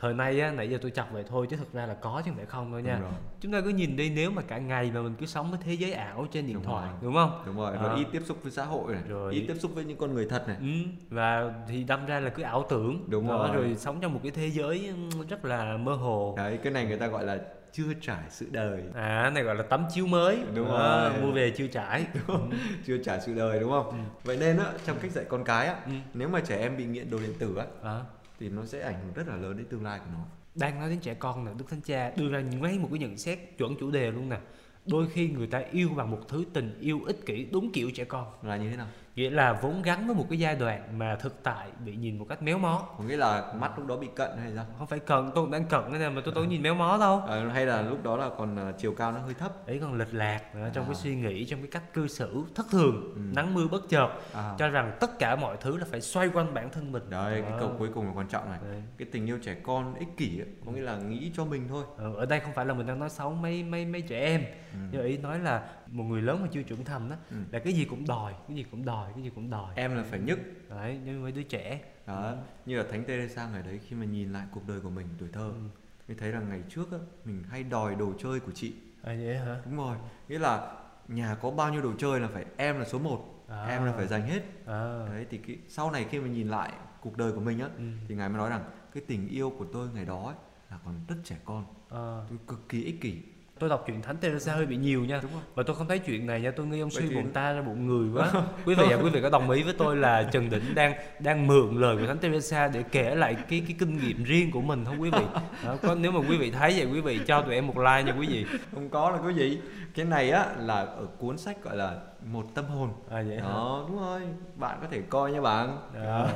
[0.00, 2.30] thời nay á nãy giờ tôi chọc vậy thôi chứ thực ra là có chứ
[2.30, 3.00] không phải không đâu nha.
[3.40, 5.72] Chúng ta cứ nhìn đi nếu mà cả ngày mà mình cứ sống với thế
[5.74, 6.98] giới ảo trên điện Đúng thoại rồi.
[7.02, 7.42] đúng không?
[7.46, 7.82] Đúng rồi À.
[7.82, 9.34] rồi ít tiếp xúc với xã hội này Rồi.
[9.34, 10.56] ít tiếp xúc với những con người thật này.
[10.60, 10.66] Ừ,
[11.10, 13.04] và thì đâm ra là cứ ảo tưởng.
[13.08, 13.48] Đúng rồi.
[13.54, 14.92] rồi sống trong một cái thế giới
[15.28, 16.34] rất là mơ hồ.
[16.36, 17.38] Đấy cái này người ta gọi là
[17.72, 18.82] chưa trải sự đời.
[18.94, 20.38] À này gọi là tấm chiếu mới.
[20.54, 21.12] Đúng rồi.
[21.22, 22.06] mua về chưa trải.
[22.86, 24.04] Chưa trải sự đời đúng không?
[24.24, 25.92] Vậy nên á trong cách dạy con cái á Ừ.
[26.14, 28.00] nếu mà trẻ em bị nghiện đồ điện tử á à,
[28.40, 30.24] thì nó sẽ ảnh hưởng rất là lớn đến tương lai của nó.
[30.54, 33.16] Đang nói đến trẻ con nè đức thánh cha đưa ra ngay một cái nhận
[33.18, 34.38] xét chuẩn chủ đề luôn nè.
[34.86, 38.04] Đôi khi người ta yêu bằng một thứ tình yêu ích kỷ đúng kiểu trẻ
[38.04, 38.26] con.
[38.42, 38.86] Là như thế nào
[39.18, 42.26] nghĩa là vốn gắn với một cái giai đoạn mà thực tại bị nhìn một
[42.28, 44.98] cách méo mó có nghĩa là mắt lúc đó bị cận hay sao không phải
[44.98, 47.18] cần tôi cũng đang cận cái này mà tôi đâu có nhìn méo mó đâu
[47.26, 49.98] Ờ, hay là lúc đó là còn ờ, chiều cao nó hơi thấp ấy còn
[49.98, 50.86] lệch lạc nữa, trong À.
[50.86, 53.20] cái suy nghĩ trong cái cách cư xử thất thường Ừ.
[53.36, 54.54] nắng mưa bất chợt à.
[54.58, 57.50] cho rằng tất cả mọi thứ là phải xoay quanh bản thân mình đấy cái
[57.50, 57.56] Đó.
[57.60, 58.82] câu cuối cùng là quan trọng này Đấy.
[58.98, 61.84] cái tình yêu trẻ con ích kỷ ấy, có nghĩa là nghĩ cho mình thôi
[61.96, 64.42] Ờ, ở đây không phải là mình đang nói xấu mấy mấy mấy trẻ em
[64.72, 64.78] Ừ.
[64.92, 67.36] nhưng ý nói là một người lớn mà chưa trưởng thành đó Ừ.
[67.52, 70.02] là cái gì cũng đòi cái gì cũng đòi cái gì cũng đòi em là
[70.10, 70.38] phải nhức
[70.70, 72.34] đấy như mấy đứa trẻ đó
[72.66, 75.28] như là thánh Teresa ngày đấy khi mà nhìn lại cuộc đời của mình tuổi
[75.32, 75.60] thơ Ừ.
[76.08, 78.72] mình thấy rằng ngày trước á mình hay đòi đồ chơi của chị
[79.02, 79.96] à vậy hả đúng rồi
[80.28, 80.74] nghĩa là
[81.08, 83.66] nhà có bao nhiêu đồ chơi là phải em là số 1 À.
[83.66, 85.06] em là phải giành hết à.
[85.08, 87.82] đấy thì cái, sau này khi mà nhìn lại cuộc đời của mình á Ừ.
[88.08, 90.34] thì ngài mới nói rằng cái tình yêu của tôi ngày đó ấy,
[90.70, 92.26] là còn rất trẻ con À.
[92.28, 93.22] tôi cực kỳ ích kỷ
[93.58, 95.20] tôi đọc chuyện thánh Teresa hơi bị nhiều nha.
[95.54, 96.50] Và tôi không thấy chuyện này nha.
[96.50, 98.30] Tôi nghi ông Vậy suy thì- bụng ta ra bụng người quá.
[98.66, 101.46] Quý vị và quý vị có đồng ý với tôi là Trần Đỉnh đang đang
[101.46, 104.84] mượn lời của thánh Teresa để kể lại cái cái kinh nghiệm riêng của mình
[104.84, 105.24] không quý vị?
[105.64, 108.02] Đó, có nếu mà quý vị thấy vậy quý vị cho tụi em một like
[108.02, 108.46] nha quý vị.
[108.74, 109.60] Không có là cái gì
[109.94, 112.90] cái này á là ở cuốn sách gọi là một tâm hồn.
[113.10, 113.42] À vậy hả?
[113.48, 114.20] Đó đúng rồi.
[114.56, 115.78] Bạn có thể coi nha bạn.
[116.04, 116.28] Đó.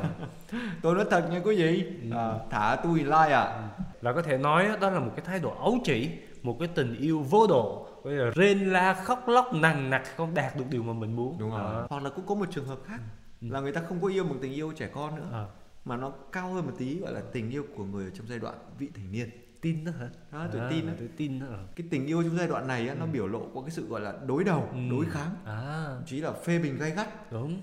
[0.83, 1.85] tôi nói thật nha quý vị.
[2.11, 2.17] Ừ.
[2.17, 3.69] à, thả tôi like à
[4.03, 6.09] và có thể nói đó là một cái thái độ ấu trĩ
[6.43, 10.35] một cái tình yêu vô độ bây giờ rên la khóc lóc nằng nặc không
[10.35, 11.37] đạt được điều mà mình muốn.
[11.39, 11.61] Đúng rồi.
[11.61, 11.87] Đó.
[11.91, 13.01] hoặc là cũng có một trường hợp khác
[13.41, 13.49] Ừ.
[13.51, 15.45] là người ta không có yêu một tình yêu trẻ con nữa À,
[15.85, 18.39] mà nó cao hơn một tí gọi là tình yêu của người ở trong giai
[18.39, 19.31] đoạn vị thành niên.
[19.61, 20.09] Tin đó hả?
[20.33, 20.93] Đó tuổi tin á.
[20.99, 23.63] tuổi tin đó cái tình yêu trong giai đoạn này á, nó biểu lộ qua
[23.63, 24.79] cái sự gọi là đối đầu Ừ.
[24.91, 25.35] đối kháng.
[25.45, 25.85] À.
[25.95, 27.33] Thậm chí là phê bình gay gắt.
[27.33, 27.61] Đúng.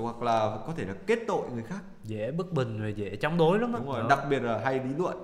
[0.00, 1.80] Hoặc là có thể là kết tội người khác.
[2.04, 3.78] Dễ bất bình rồi dễ chống đối lắm á.
[3.78, 4.06] Đúng rồi Đó.
[4.08, 5.16] đặc biệt là hay lý luận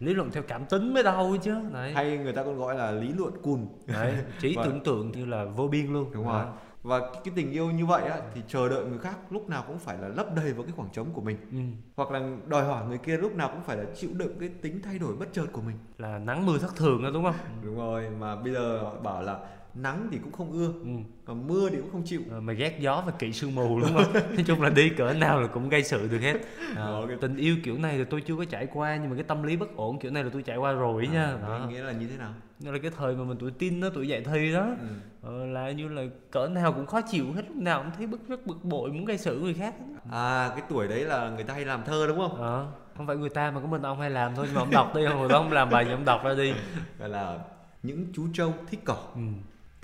[0.00, 1.54] lý luận theo cảm tính mới đâu chứ.
[1.72, 3.66] Đấy, hay người ta còn gọi là lý luận cùn.
[3.86, 4.14] Đấy.
[4.40, 6.10] trí Và- tưởng tượng như là vô biên luôn.
[6.12, 6.44] Đúng rồi.
[6.82, 9.78] Và cái tình yêu như vậy á, thì chờ đợi người khác lúc nào cũng
[9.78, 11.36] phải là lấp đầy vào cái khoảng trống của mình.
[11.52, 11.58] Ừ.
[11.96, 14.80] hoặc là đòi hỏi người kia lúc nào cũng phải là chịu đựng cái tính
[14.84, 15.76] thay đổi bất chợt của mình.
[15.98, 17.34] Là nắng mưa thất thường đó đúng không?
[17.64, 19.38] Đúng rồi mà bây giờ họ bảo là
[19.74, 20.90] nắng thì cũng không ưa ừ.
[21.24, 22.20] còn mưa thì cũng không chịu.
[22.30, 25.12] Ờ, mà ghét gió và kỵ sương mù đúng không nói chung là đi cỡ
[25.12, 26.32] nào là cũng gây sự được hết.
[26.60, 29.14] À, Đó, cái- tình yêu kiểu này thì tôi chưa có trải qua nhưng mà
[29.16, 31.24] cái tâm lý bất ổn kiểu này là tôi trải qua rồi nha.
[31.24, 31.66] à, đó.
[31.70, 32.30] nghĩa là như thế nào?
[32.64, 34.86] Đó là cái thời mà mình tuổi tin đó tuổi dậy thi đó ừ.
[35.22, 38.28] ờ, là như là cỡ nào cũng khó chịu hết lúc nào cũng thấy bức
[38.28, 39.74] rất bực bội muốn gây sự người khác.
[40.10, 42.36] À cái tuổi đấy là người ta hay làm thơ đúng không?
[42.40, 44.70] Ờ, không phải người ta mà có mình ông hay làm thôi nhưng mà ông
[44.70, 46.52] đọc đi hồi đó ông làm bài thì ông đọc ra đi.
[46.98, 47.38] Gọi là
[47.82, 48.96] những chú trâu thích cỏ.
[49.14, 49.20] Ừ.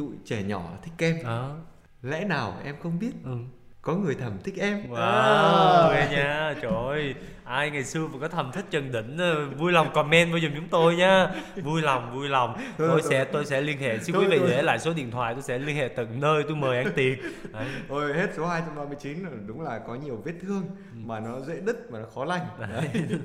[0.00, 1.56] tụi trẻ nhỏ thích kem đó
[2.02, 3.36] lẽ nào em không biết ừ.
[3.82, 5.90] có người thầm thích em Wow, À.
[5.92, 7.14] ghê nha, trời ơi
[7.50, 10.50] Ai ngày xưa mà có thầm thích Trần Đỉnh ờ, Vui lòng comment vào giùm
[10.54, 11.28] chúng tôi nha
[11.62, 14.78] Vui lòng, vui lòng Tôi sẽ tôi sẽ liên hệ Xin quý vị để lại
[14.78, 17.18] số điện thoại Tôi sẽ liên hệ từng nơi tôi mời ăn tiệc
[17.52, 17.66] Đấy.
[17.88, 20.96] Ôi hết số 239 rồi đúng là có nhiều vết thương Ừ.
[21.06, 22.46] mà nó dễ đứt mà nó khó lành.
[22.60, 22.88] Đấy.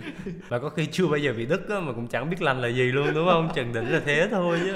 [0.49, 2.67] Và có khi chưa bao giờ bị đứt á, Mà cũng chẳng biết lành là
[2.67, 4.73] gì luôn đúng không Trần Đỉnh là thế thôi chứ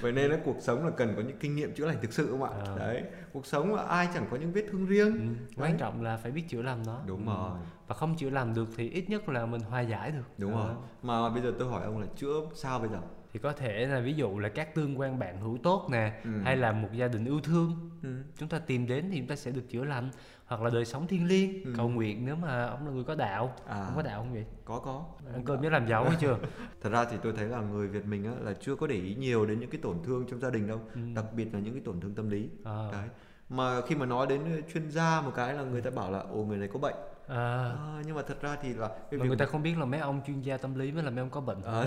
[0.00, 2.26] Vậy nên là cuộc sống là cần có những kinh nghiệm chữa lành thực sự
[2.30, 2.50] không ạ?
[2.66, 2.72] À.
[2.78, 3.02] Đấy.
[3.32, 5.12] Cuộc sống là ai chẳng có những vết thương riêng.
[5.56, 5.62] ừ.
[5.62, 7.32] Quan trọng là phải biết chữa lành nó Đúng Ừ.
[7.32, 7.50] rồi.
[7.92, 10.22] Và không chữa lành được thì ít nhất là mình hòa giải được.
[10.38, 10.74] Đúng rồi.
[11.02, 12.98] Mà bây giờ tôi hỏi ông là chữa sao bây giờ?
[13.32, 16.30] thì có thể là ví dụ là các tương quan bạn hữu tốt nè Ừ.
[16.44, 17.90] hay là một gia đình yêu thương.
[18.02, 18.08] Ừ.
[18.38, 20.10] chúng ta tìm đến thì chúng ta sẽ được chữa lành.
[20.46, 21.72] Hoặc là đời sống thiêng liêng Ừ.
[21.76, 23.54] cầu nguyện nếu mà ông là người có đạo.
[23.66, 23.84] À.
[23.84, 24.44] Ông có đạo không vậy?
[24.64, 25.04] Có có.
[25.32, 26.38] Ăn cơm nhớ làm giàu hay chưa?
[26.82, 29.14] Thật ra thì tôi thấy là người Việt mình á, là chưa có để ý
[29.14, 30.80] nhiều đến những cái tổn thương trong gia đình đâu.
[30.94, 31.00] Ừ.
[31.14, 32.48] đặc biệt là những cái tổn thương tâm lý.
[32.64, 33.08] À, đấy
[33.52, 36.44] mà khi mà nói đến chuyên gia một cái là người ta bảo là ồ
[36.44, 36.94] người này có bệnh.
[37.26, 39.78] À, à, nhưng mà thật ra thì là cái mà việc người ta không biết
[39.78, 41.62] là mấy ông chuyên gia tâm lý mới là mấy ông có bệnh.
[41.62, 41.84] À,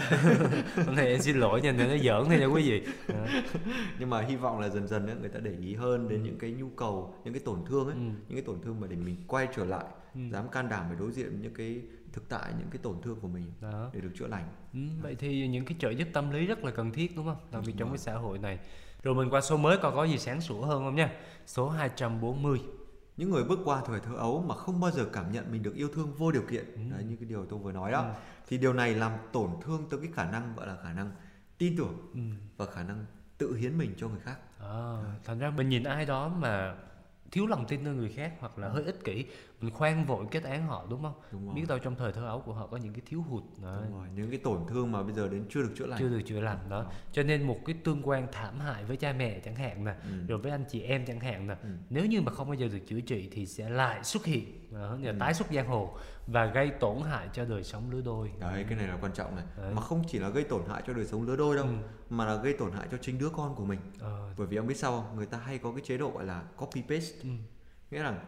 [0.85, 2.87] hôm nay em xin lỗi nha nó giỡn thôi nha quý vị.
[3.07, 3.43] À,
[3.99, 6.37] nhưng mà hy vọng là dần dần ấy, người ta để ý hơn đến những
[6.39, 8.95] cái nhu cầu những cái tổn thương ấy ừ, những cái tổn thương mà để
[8.95, 11.81] mình quay trở lại ừ, dám can đảm để đối diện với những cái
[12.13, 13.89] thực tại những cái tổn thương của mình đó.
[13.93, 14.47] để được chữa lành.
[14.73, 17.37] Ừ, vậy thì những cái trợ giúp tâm lý rất là cần thiết đúng không?
[17.51, 17.97] Đặc biệt trong rồi.
[17.97, 18.59] cái xã hội này.
[19.05, 21.11] Rồi mình qua số mới còn có gì sáng sủa hơn không nha?
[21.45, 22.61] Số 240.
[23.17, 25.75] những người bước qua thời thơ ấu mà không bao giờ cảm nhận mình được
[25.75, 26.81] yêu thương vô điều kiện Ừ.
[26.91, 28.07] đấy như cái điều tôi vừa nói đó Ừ.
[28.47, 31.11] thì điều này làm tổn thương tới cái khả năng gọi là khả năng
[31.57, 32.19] tin tưởng Ừ.
[32.57, 33.05] và khả năng
[33.37, 36.75] tự hiến mình cho người khác À, thành ra mình nhìn ai đó mà
[37.31, 39.25] thiếu lòng tin nơi người khác hoặc là hơi ích kỷ
[39.73, 42.39] khoan vội kết án họ đúng không đúng rồi biết đâu trong thời thơ ấu
[42.41, 43.81] của họ có những cái thiếu hụt Đấy.
[43.89, 46.09] Đúng rồi những cái tổn thương mà bây giờ đến chưa được chữa lành chưa
[46.09, 49.39] được chữa lành đó cho nên một cái tương quan thảm hại với cha mẹ
[49.39, 50.25] chẳng hạn nè Ừ.
[50.27, 51.69] rồi với anh chị em chẳng hạn nè Ừ.
[51.89, 54.97] nếu như mà không bao giờ được chữa trị thì sẽ lại xuất hiện đó,
[55.01, 55.15] là Ừ.
[55.19, 55.97] tái xuất giang hồ
[56.27, 59.35] và gây tổn hại cho đời sống lứa đôi đấy cái này là quan trọng
[59.35, 59.73] này Đấy.
[59.73, 61.71] mà không chỉ là gây tổn hại cho đời sống lứa đôi đâu Ừ.
[62.09, 64.67] mà là gây tổn hại cho chính đứa con của mình Ờ, bởi vì ông
[64.67, 65.15] biết sao không?
[65.15, 67.29] người ta hay có cái chế độ gọi là copy paste ừ.
[67.91, 68.19] nghĩa là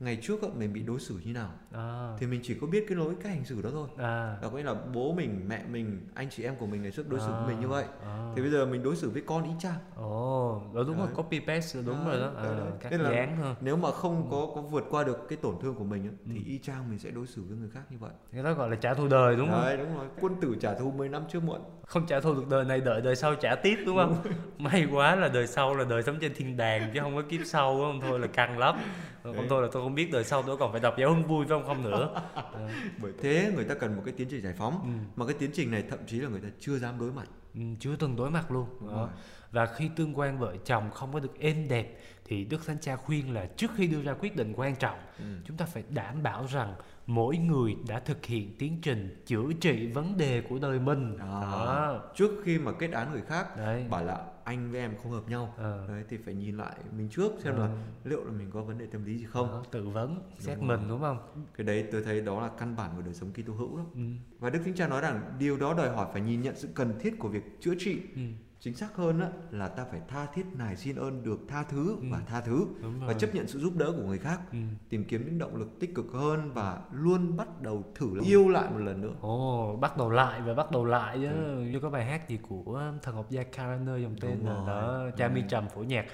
[0.00, 1.50] ngày trước á, mình bị đối xử như nào?
[1.72, 3.88] À, thì mình chỉ có biết cái lối cách hành xử đó thôi.
[3.98, 6.90] À, đó có nghĩa là bố mình mẹ mình anh chị em của mình ngày
[6.92, 7.84] trước đối xử với mình như vậy.
[8.04, 8.32] À.
[8.36, 9.78] thì bây giờ mình đối xử với con y chang.
[9.96, 11.14] Ồ đó đúng rồi Đấy.
[11.16, 12.32] copy paste đúng Đấy, rồi đó.
[12.36, 13.54] À, các Thế là- dáng thôi.
[13.60, 16.36] nếu mà không có có vượt qua được cái tổn thương của mình á, thì
[16.36, 16.42] Ừ.
[16.46, 18.10] y chang mình sẽ đối xử với người khác như vậy.
[18.32, 19.60] Cái đó gọi là trả thù đời đúng không?
[19.62, 20.06] Đấy đúng rồi.
[20.20, 21.60] Quân tử trả thù 10 năm chưa muộn.
[21.86, 24.16] Không trả thù được đời này đợi đời sau trả tiếp đúng không?
[24.58, 27.40] May quá là đời sau là đời sống trên thiên đàng chứ không có kiếp
[27.44, 28.00] sau đúng không?
[28.10, 28.76] Thôi là căng lắm.
[29.22, 29.46] Không Đấy.
[29.50, 31.58] thôi là tôi không biết đời sau tôi còn phải đọc giáo huấn vui phải
[31.58, 32.22] không không nữa.
[32.34, 32.68] Ờ,
[32.98, 35.50] bởi thế người ta cần một cái tiến trình giải phóng ừ, mà cái tiến
[35.54, 37.28] trình này thậm chí là người ta chưa dám đối mặt.
[37.54, 38.66] Ừ, chưa từng đối mặt luôn.
[38.80, 39.08] Đúng rồi.
[39.52, 42.96] và khi tương quan vợ chồng không có được êm đẹp thì đức thánh cha
[42.96, 45.24] khuyên là trước khi đưa ra quyết định quan trọng ừ.
[45.44, 46.74] chúng ta phải đảm bảo rằng
[47.06, 51.26] mỗi người đã thực hiện tiến trình chữa trị vấn đề của đời mình À.
[51.26, 55.12] đó trước khi mà kết án người khác đấy bảo là anh với em không
[55.12, 55.84] hợp nhau Ờ.
[55.88, 57.60] đấy thì phải nhìn lại mình trước xem Ờ.
[57.66, 60.58] là liệu là mình có vấn đề tâm lý gì không Đó, tự vấn xét
[60.58, 60.66] rồi.
[60.68, 61.18] mình đúng không
[61.56, 64.00] cái đấy tôi thấy đó là căn bản của đời sống Kitô hữu đó ừ.
[64.38, 66.94] và Đức Thánh Cha nói rằng điều đó đòi hỏi phải nhìn nhận sự cần
[67.00, 68.20] thiết của việc chữa trị Ừ.
[68.60, 71.96] chính xác hơn á, là ta phải tha thiết nài xin ơn được tha thứ
[72.00, 72.06] Ừ.
[72.10, 72.66] và tha thứ
[73.06, 74.58] và chấp nhận sự giúp đỡ của người khác ừ.
[74.88, 78.48] tìm kiếm những động lực tích cực hơn và luôn bắt đầu thử là yêu
[78.48, 81.90] lại một lần nữa Ồ, bắt đầu lại và bắt đầu lại chứ như có
[81.90, 84.66] bài hát gì của thần học gia Karaner dòng tên Đúng là rồi.
[84.66, 85.30] đó cha Ừ.
[85.34, 86.06] mi trầm phổ nhạc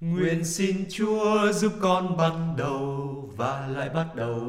[0.00, 4.40] Nguyện xin Chúa giúp con bắt đầu và lại bắt đầu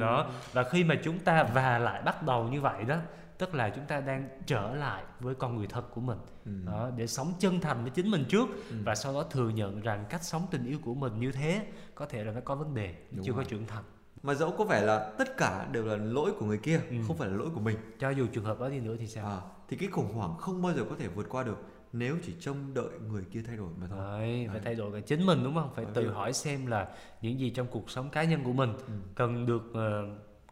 [0.00, 2.96] đó và khi mà chúng ta và lại bắt đầu như vậy đó
[3.38, 6.52] tức là chúng ta đang trở lại với con người thật của mình Ừ.
[6.66, 8.76] đó, để sống chân thành với chính mình trước Ừ.
[8.84, 12.06] và sau đó thừa nhận rằng cách sống tình yêu của mình như thế có
[12.06, 13.44] thể là nó có vấn đề Đúng chưa rồi.
[13.44, 13.84] có trưởng thành
[14.22, 16.96] mà dẫu có vẻ là tất cả đều là lỗi của người kia Ừ.
[17.06, 19.26] không phải là lỗi của mình cho dù trường hợp đó đi nữa thì sao
[19.30, 21.58] à, thì cái khủng hoảng không bao giờ có thể vượt qua được
[21.92, 24.62] nếu chỉ trông đợi người kia thay đổi mà thôi Đấy, phải Đấy.
[24.64, 25.70] thay đổi cả chính mình đúng không?
[25.74, 26.88] Phải Đấy, tự hỏi xem là
[27.22, 28.92] những gì trong cuộc sống cá nhân của mình Ừ.
[29.14, 30.02] cần được ờ,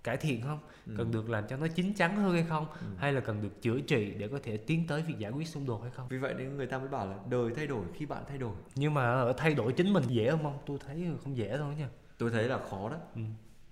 [0.07, 0.59] cải thiện không?
[0.87, 0.93] Ừ.
[0.99, 2.67] Cần được làm cho nó chín chắn hơn hay không?
[2.81, 2.87] Ừ.
[2.99, 5.67] Hay là cần được chữa trị để có thể tiến tới việc giải quyết xung
[5.67, 6.09] đột hay không?
[6.09, 8.53] vì vậy nên người ta mới bảo là đời thay đổi khi bạn thay đổi
[8.75, 10.43] Nhưng mà ở thay đổi chính mình dễ không?
[10.43, 10.59] không?
[10.67, 11.89] Tôi thấy không dễ đâu nha.
[12.19, 13.21] tôi thấy là khó đó Ừ.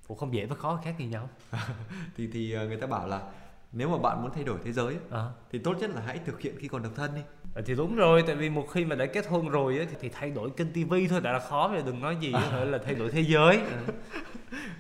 [0.09, 1.29] Ủa không dễ với khó khác gì nhau?
[2.17, 3.33] thì thì ờ, người ta bảo là
[3.73, 5.31] nếu mà bạn muốn thay đổi thế giới À.
[5.53, 7.21] thì tốt nhất là hãy thực hiện khi còn độc thân đi
[7.63, 10.09] Thì đúng rồi, tại vì một khi mà đã kết hôn rồi á, thì, thì
[10.09, 12.95] thay đổi kênh tivi thôi đã là khó rồi, đừng nói gì nữa là thay
[12.95, 13.59] đổi thế giới.
[13.59, 13.93] Ừ.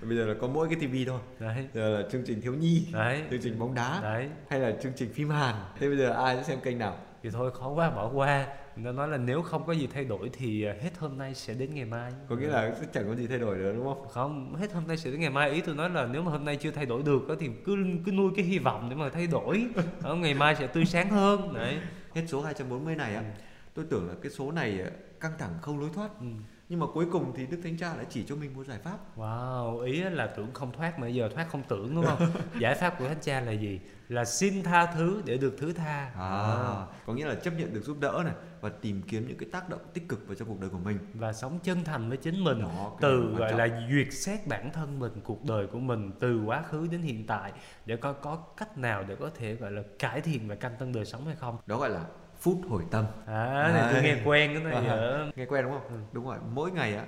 [0.08, 1.20] bây giờ là có mỗi cái tivi thôi.
[1.38, 4.28] Đấy, giờ là chương trình thiếu nhi đấy, chương trình bóng đá đấy.
[4.48, 5.54] hay là chương trình phim hàn.
[5.78, 6.98] Thế bây giờ ai sẽ xem kênh nào?
[7.22, 8.46] Thì thôi khó quá bỏ qua.
[8.76, 11.54] Nó nói là nếu không có gì thay đổi thì à, hết hôm nay sẽ
[11.54, 12.12] đến ngày mai.
[12.28, 14.08] Có nghĩa là sẽ chẳng có gì thay đổi nữa đúng không?
[14.08, 15.50] Không hết hôm nay sẽ đến ngày mai.
[15.50, 18.12] Ý tôi nói là nếu mà hôm nay chưa thay đổi được thì cứ cứ
[18.12, 19.66] nuôi cái hy vọng để mà thay đổi.
[20.02, 21.54] Ở ngày mai sẽ tươi sáng hơn.
[21.54, 21.78] Đấy
[22.14, 23.27] hết số 240 này á Ừ.
[23.74, 26.27] tôi tưởng là cái số này ờ, căng thẳng không lối thoát ừ.
[26.68, 28.98] nhưng mà cuối cùng thì đức thánh cha lại chỉ cho mình một giải pháp
[29.18, 32.31] Wow, ý là tưởng không thoát mà giờ thoát không tưởng đúng không?
[32.61, 33.81] Giải pháp của thánh cha là gì?
[34.08, 36.10] Là xin tha thứ để được thứ tha.
[36.16, 39.48] à, có nghĩa là chấp nhận được giúp đỡ này và tìm kiếm những cái
[39.52, 42.16] tác động tích cực vào trong cuộc đời của mình và sống chân thành với
[42.18, 43.58] chính mình Đó, từ gọi trọng.
[43.58, 47.26] là duyệt xét bản thân mình cuộc đời của mình từ quá khứ đến hiện
[47.26, 47.52] tại
[47.86, 50.92] để có có cách nào để có thể gọi là cải thiện và canh tân
[50.92, 52.04] đời sống hay không đó gọi là
[52.40, 55.72] phút hồi tâm à này tôi nghe quen cái này À, ở nghe quen đúng
[55.72, 55.96] không Ừ.
[56.12, 57.04] đúng rồi mỗi ngày á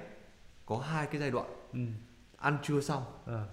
[0.67, 1.79] có hai cái giai đoạn ừ.
[2.37, 3.45] ăn trưa xong à,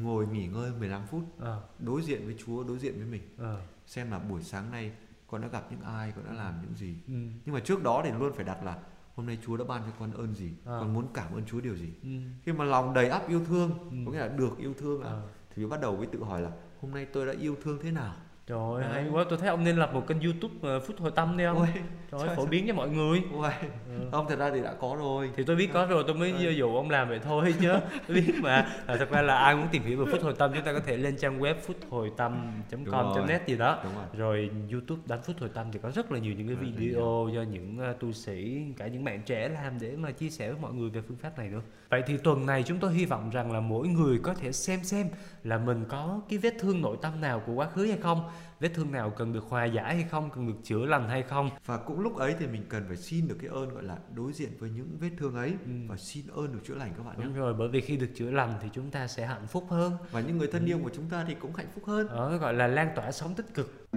[0.00, 3.22] ngồi nghỉ ngơi 15 phút à, đối diện với Chúa đối diện với mình.
[3.38, 4.92] À, xem là buổi sáng nay
[5.26, 6.94] con đã gặp những ai con đã làm những gì.
[7.06, 7.12] Ừ,
[7.44, 8.78] nhưng mà trước đó thì luôn phải đặt là
[9.14, 10.50] hôm nay Chúa đã ban cho con ơn gì?
[10.64, 10.76] À.
[10.80, 11.92] con muốn cảm ơn Chúa điều gì?
[12.02, 12.08] Ừ,
[12.42, 13.96] khi mà lòng đầy ắp yêu thương Ừ.
[14.06, 15.22] có nghĩa là được yêu thương à.
[15.54, 16.50] thì bắt đầu mới tự hỏi là
[16.80, 18.14] hôm nay tôi đã yêu thương thế nào
[18.52, 21.10] trời ơi hay quá tôi thấy ông nên lập một kênh youtube ờ, phút hồi
[21.14, 21.68] tâm đi không Ôi,
[22.12, 23.22] trời ơi phổ biến cho mọi người.
[23.32, 23.50] Ôi,
[23.88, 24.08] Ừ.
[24.12, 25.30] không thật ra thì đã có rồi.
[25.36, 26.50] Thì tôi biết có rồi tôi mới Ừ.
[26.50, 27.72] dụ ông làm vậy thôi chứ.
[28.08, 28.66] Tôi biết mà.
[28.86, 30.80] À, thật ra là ai muốn tìm hiểu về phút hồi tâm chúng ta có
[30.86, 32.52] thể lên trang web phút hồi tâm
[32.90, 33.78] com net gì đó.
[33.84, 34.04] Đúng rồi.
[34.16, 37.42] Rồi youtube đánh phút hồi tâm thì có rất là nhiều những cái video do
[37.42, 40.72] những uh, tu sĩ cả những bạn trẻ làm để mà chia sẻ với mọi
[40.72, 41.60] người về phương pháp này nữa
[41.90, 44.84] vậy thì tuần này chúng tôi hy vọng rằng là mỗi người có thể xem
[44.84, 45.06] xem
[45.44, 48.22] là mình có cái vết thương nội tâm nào của quá khứ hay không
[48.60, 51.50] vết thương nào cần được hòa giải hay không cần được chữa lành hay không?
[51.66, 54.32] Và cũng lúc ấy thì mình cần phải xin được cái ơn gọi là đối
[54.32, 55.70] diện với những vết thương ấy Ừ.
[55.88, 57.24] và xin ơn được chữa lành các bạn nhé.
[57.24, 59.92] đúng rồi bởi vì khi được chữa lành thì chúng ta sẽ hạnh phúc hơn.
[60.10, 62.06] Và những người thân yêu của chúng ta thì cũng hạnh phúc hơn.
[62.06, 63.88] Đó gọi là lan tỏa sống tích cực.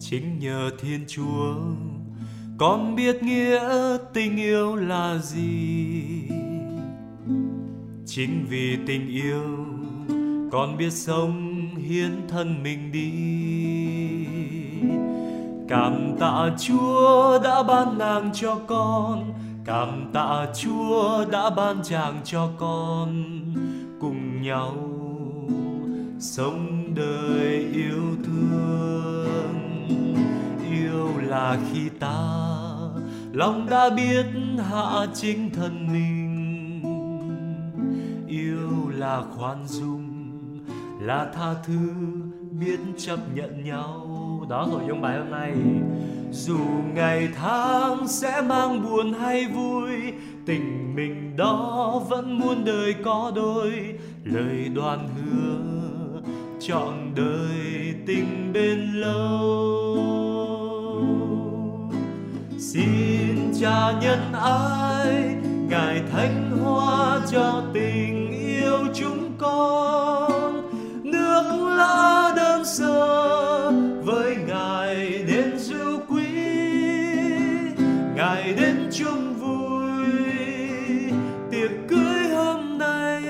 [0.00, 1.54] Chính nhờ thiên chúa
[2.62, 3.60] con biết nghĩa
[4.12, 6.28] tình yêu là gì?
[8.06, 9.66] Chính vì tình yêu,
[10.52, 13.06] con biết sống hiến thân mình đi.
[15.68, 19.32] Cảm tạ Chúa đã ban nàng cho con,
[19.64, 23.24] Cảm tạ Chúa đã ban chàng cho con.
[24.00, 24.74] Cùng nhau
[26.20, 29.21] sống đời yêu thương
[31.32, 32.48] là khi ta
[33.32, 34.26] lòng đã biết
[34.70, 36.82] hạ chính thân mình.
[38.28, 40.08] Yêu là khoan dung,
[41.00, 41.92] là tha thứ,
[42.50, 44.08] biết chấp nhận nhau.
[44.50, 45.54] Đó, nội dung bài hôm nay.
[46.30, 46.58] Dù
[46.94, 49.90] ngày tháng sẽ mang buồn hay vui,
[50.46, 53.72] tình mình đó vẫn muôn đời có đôi.
[54.24, 56.22] Lời đoàn hứa,
[56.60, 60.11] chọn đời tình bên lâu
[62.74, 65.36] xin cha nhân ái,
[65.68, 70.70] ngài thánh hóa cho tình yêu chúng con.
[71.04, 73.70] Nước lá đơn sơ
[74.04, 74.96] với ngài
[75.28, 76.24] đến du quý.
[78.16, 80.12] Ngài đến chung vui.
[81.50, 83.22] Tiệc cưới hôm nay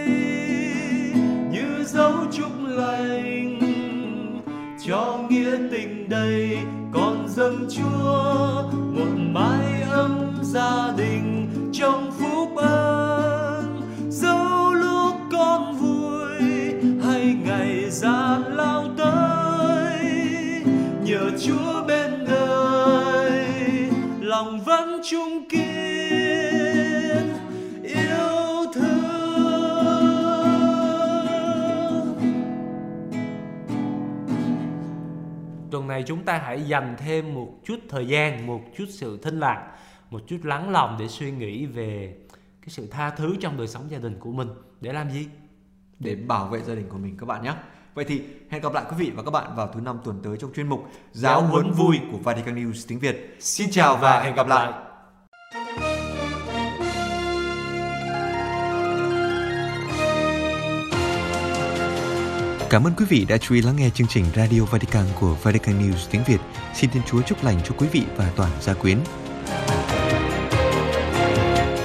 [1.51, 3.61] như dấu chúc lành.
[4.87, 6.59] Cho nghĩa tình đây
[6.93, 8.42] con dâng chúa
[10.53, 16.51] gia đình trong phúc ơn dẫu lúc con vui
[17.05, 19.99] hay ngày gian lao tới,
[21.05, 23.47] nhờ chúa bên đời,
[24.21, 27.33] lòng vẫn chung kiên,
[27.83, 29.23] yêu thương.
[35.71, 39.41] Tuần này chúng ta hãy dành thêm một chút thời gian, một chút sự thinh
[39.41, 39.69] lặng
[40.13, 42.15] một chút lắng lòng để suy nghĩ về
[42.63, 44.49] cái sự tha thứ trong đời sống gia đình của mình
[44.81, 45.27] để làm gì
[45.99, 47.55] để bảo vệ gia đình của mình các bạn nhé.
[47.95, 50.37] Vậy thì hẹn gặp lại quý vị và các bạn vào thứ năm tuần tới
[50.41, 53.37] trong chuyên mục Giáo huấn vui của Vatican News tiếng Việt.
[53.41, 54.73] Xin chào và hẹn gặp lại.
[62.71, 65.79] Cảm ơn quý vị đã chú ý lắng nghe chương trình Radio Vatican của Vatican
[65.79, 66.41] News tiếng Việt.
[66.75, 68.99] Xin Thiên Chúa chúc lành cho quý vị và toàn gia quyến.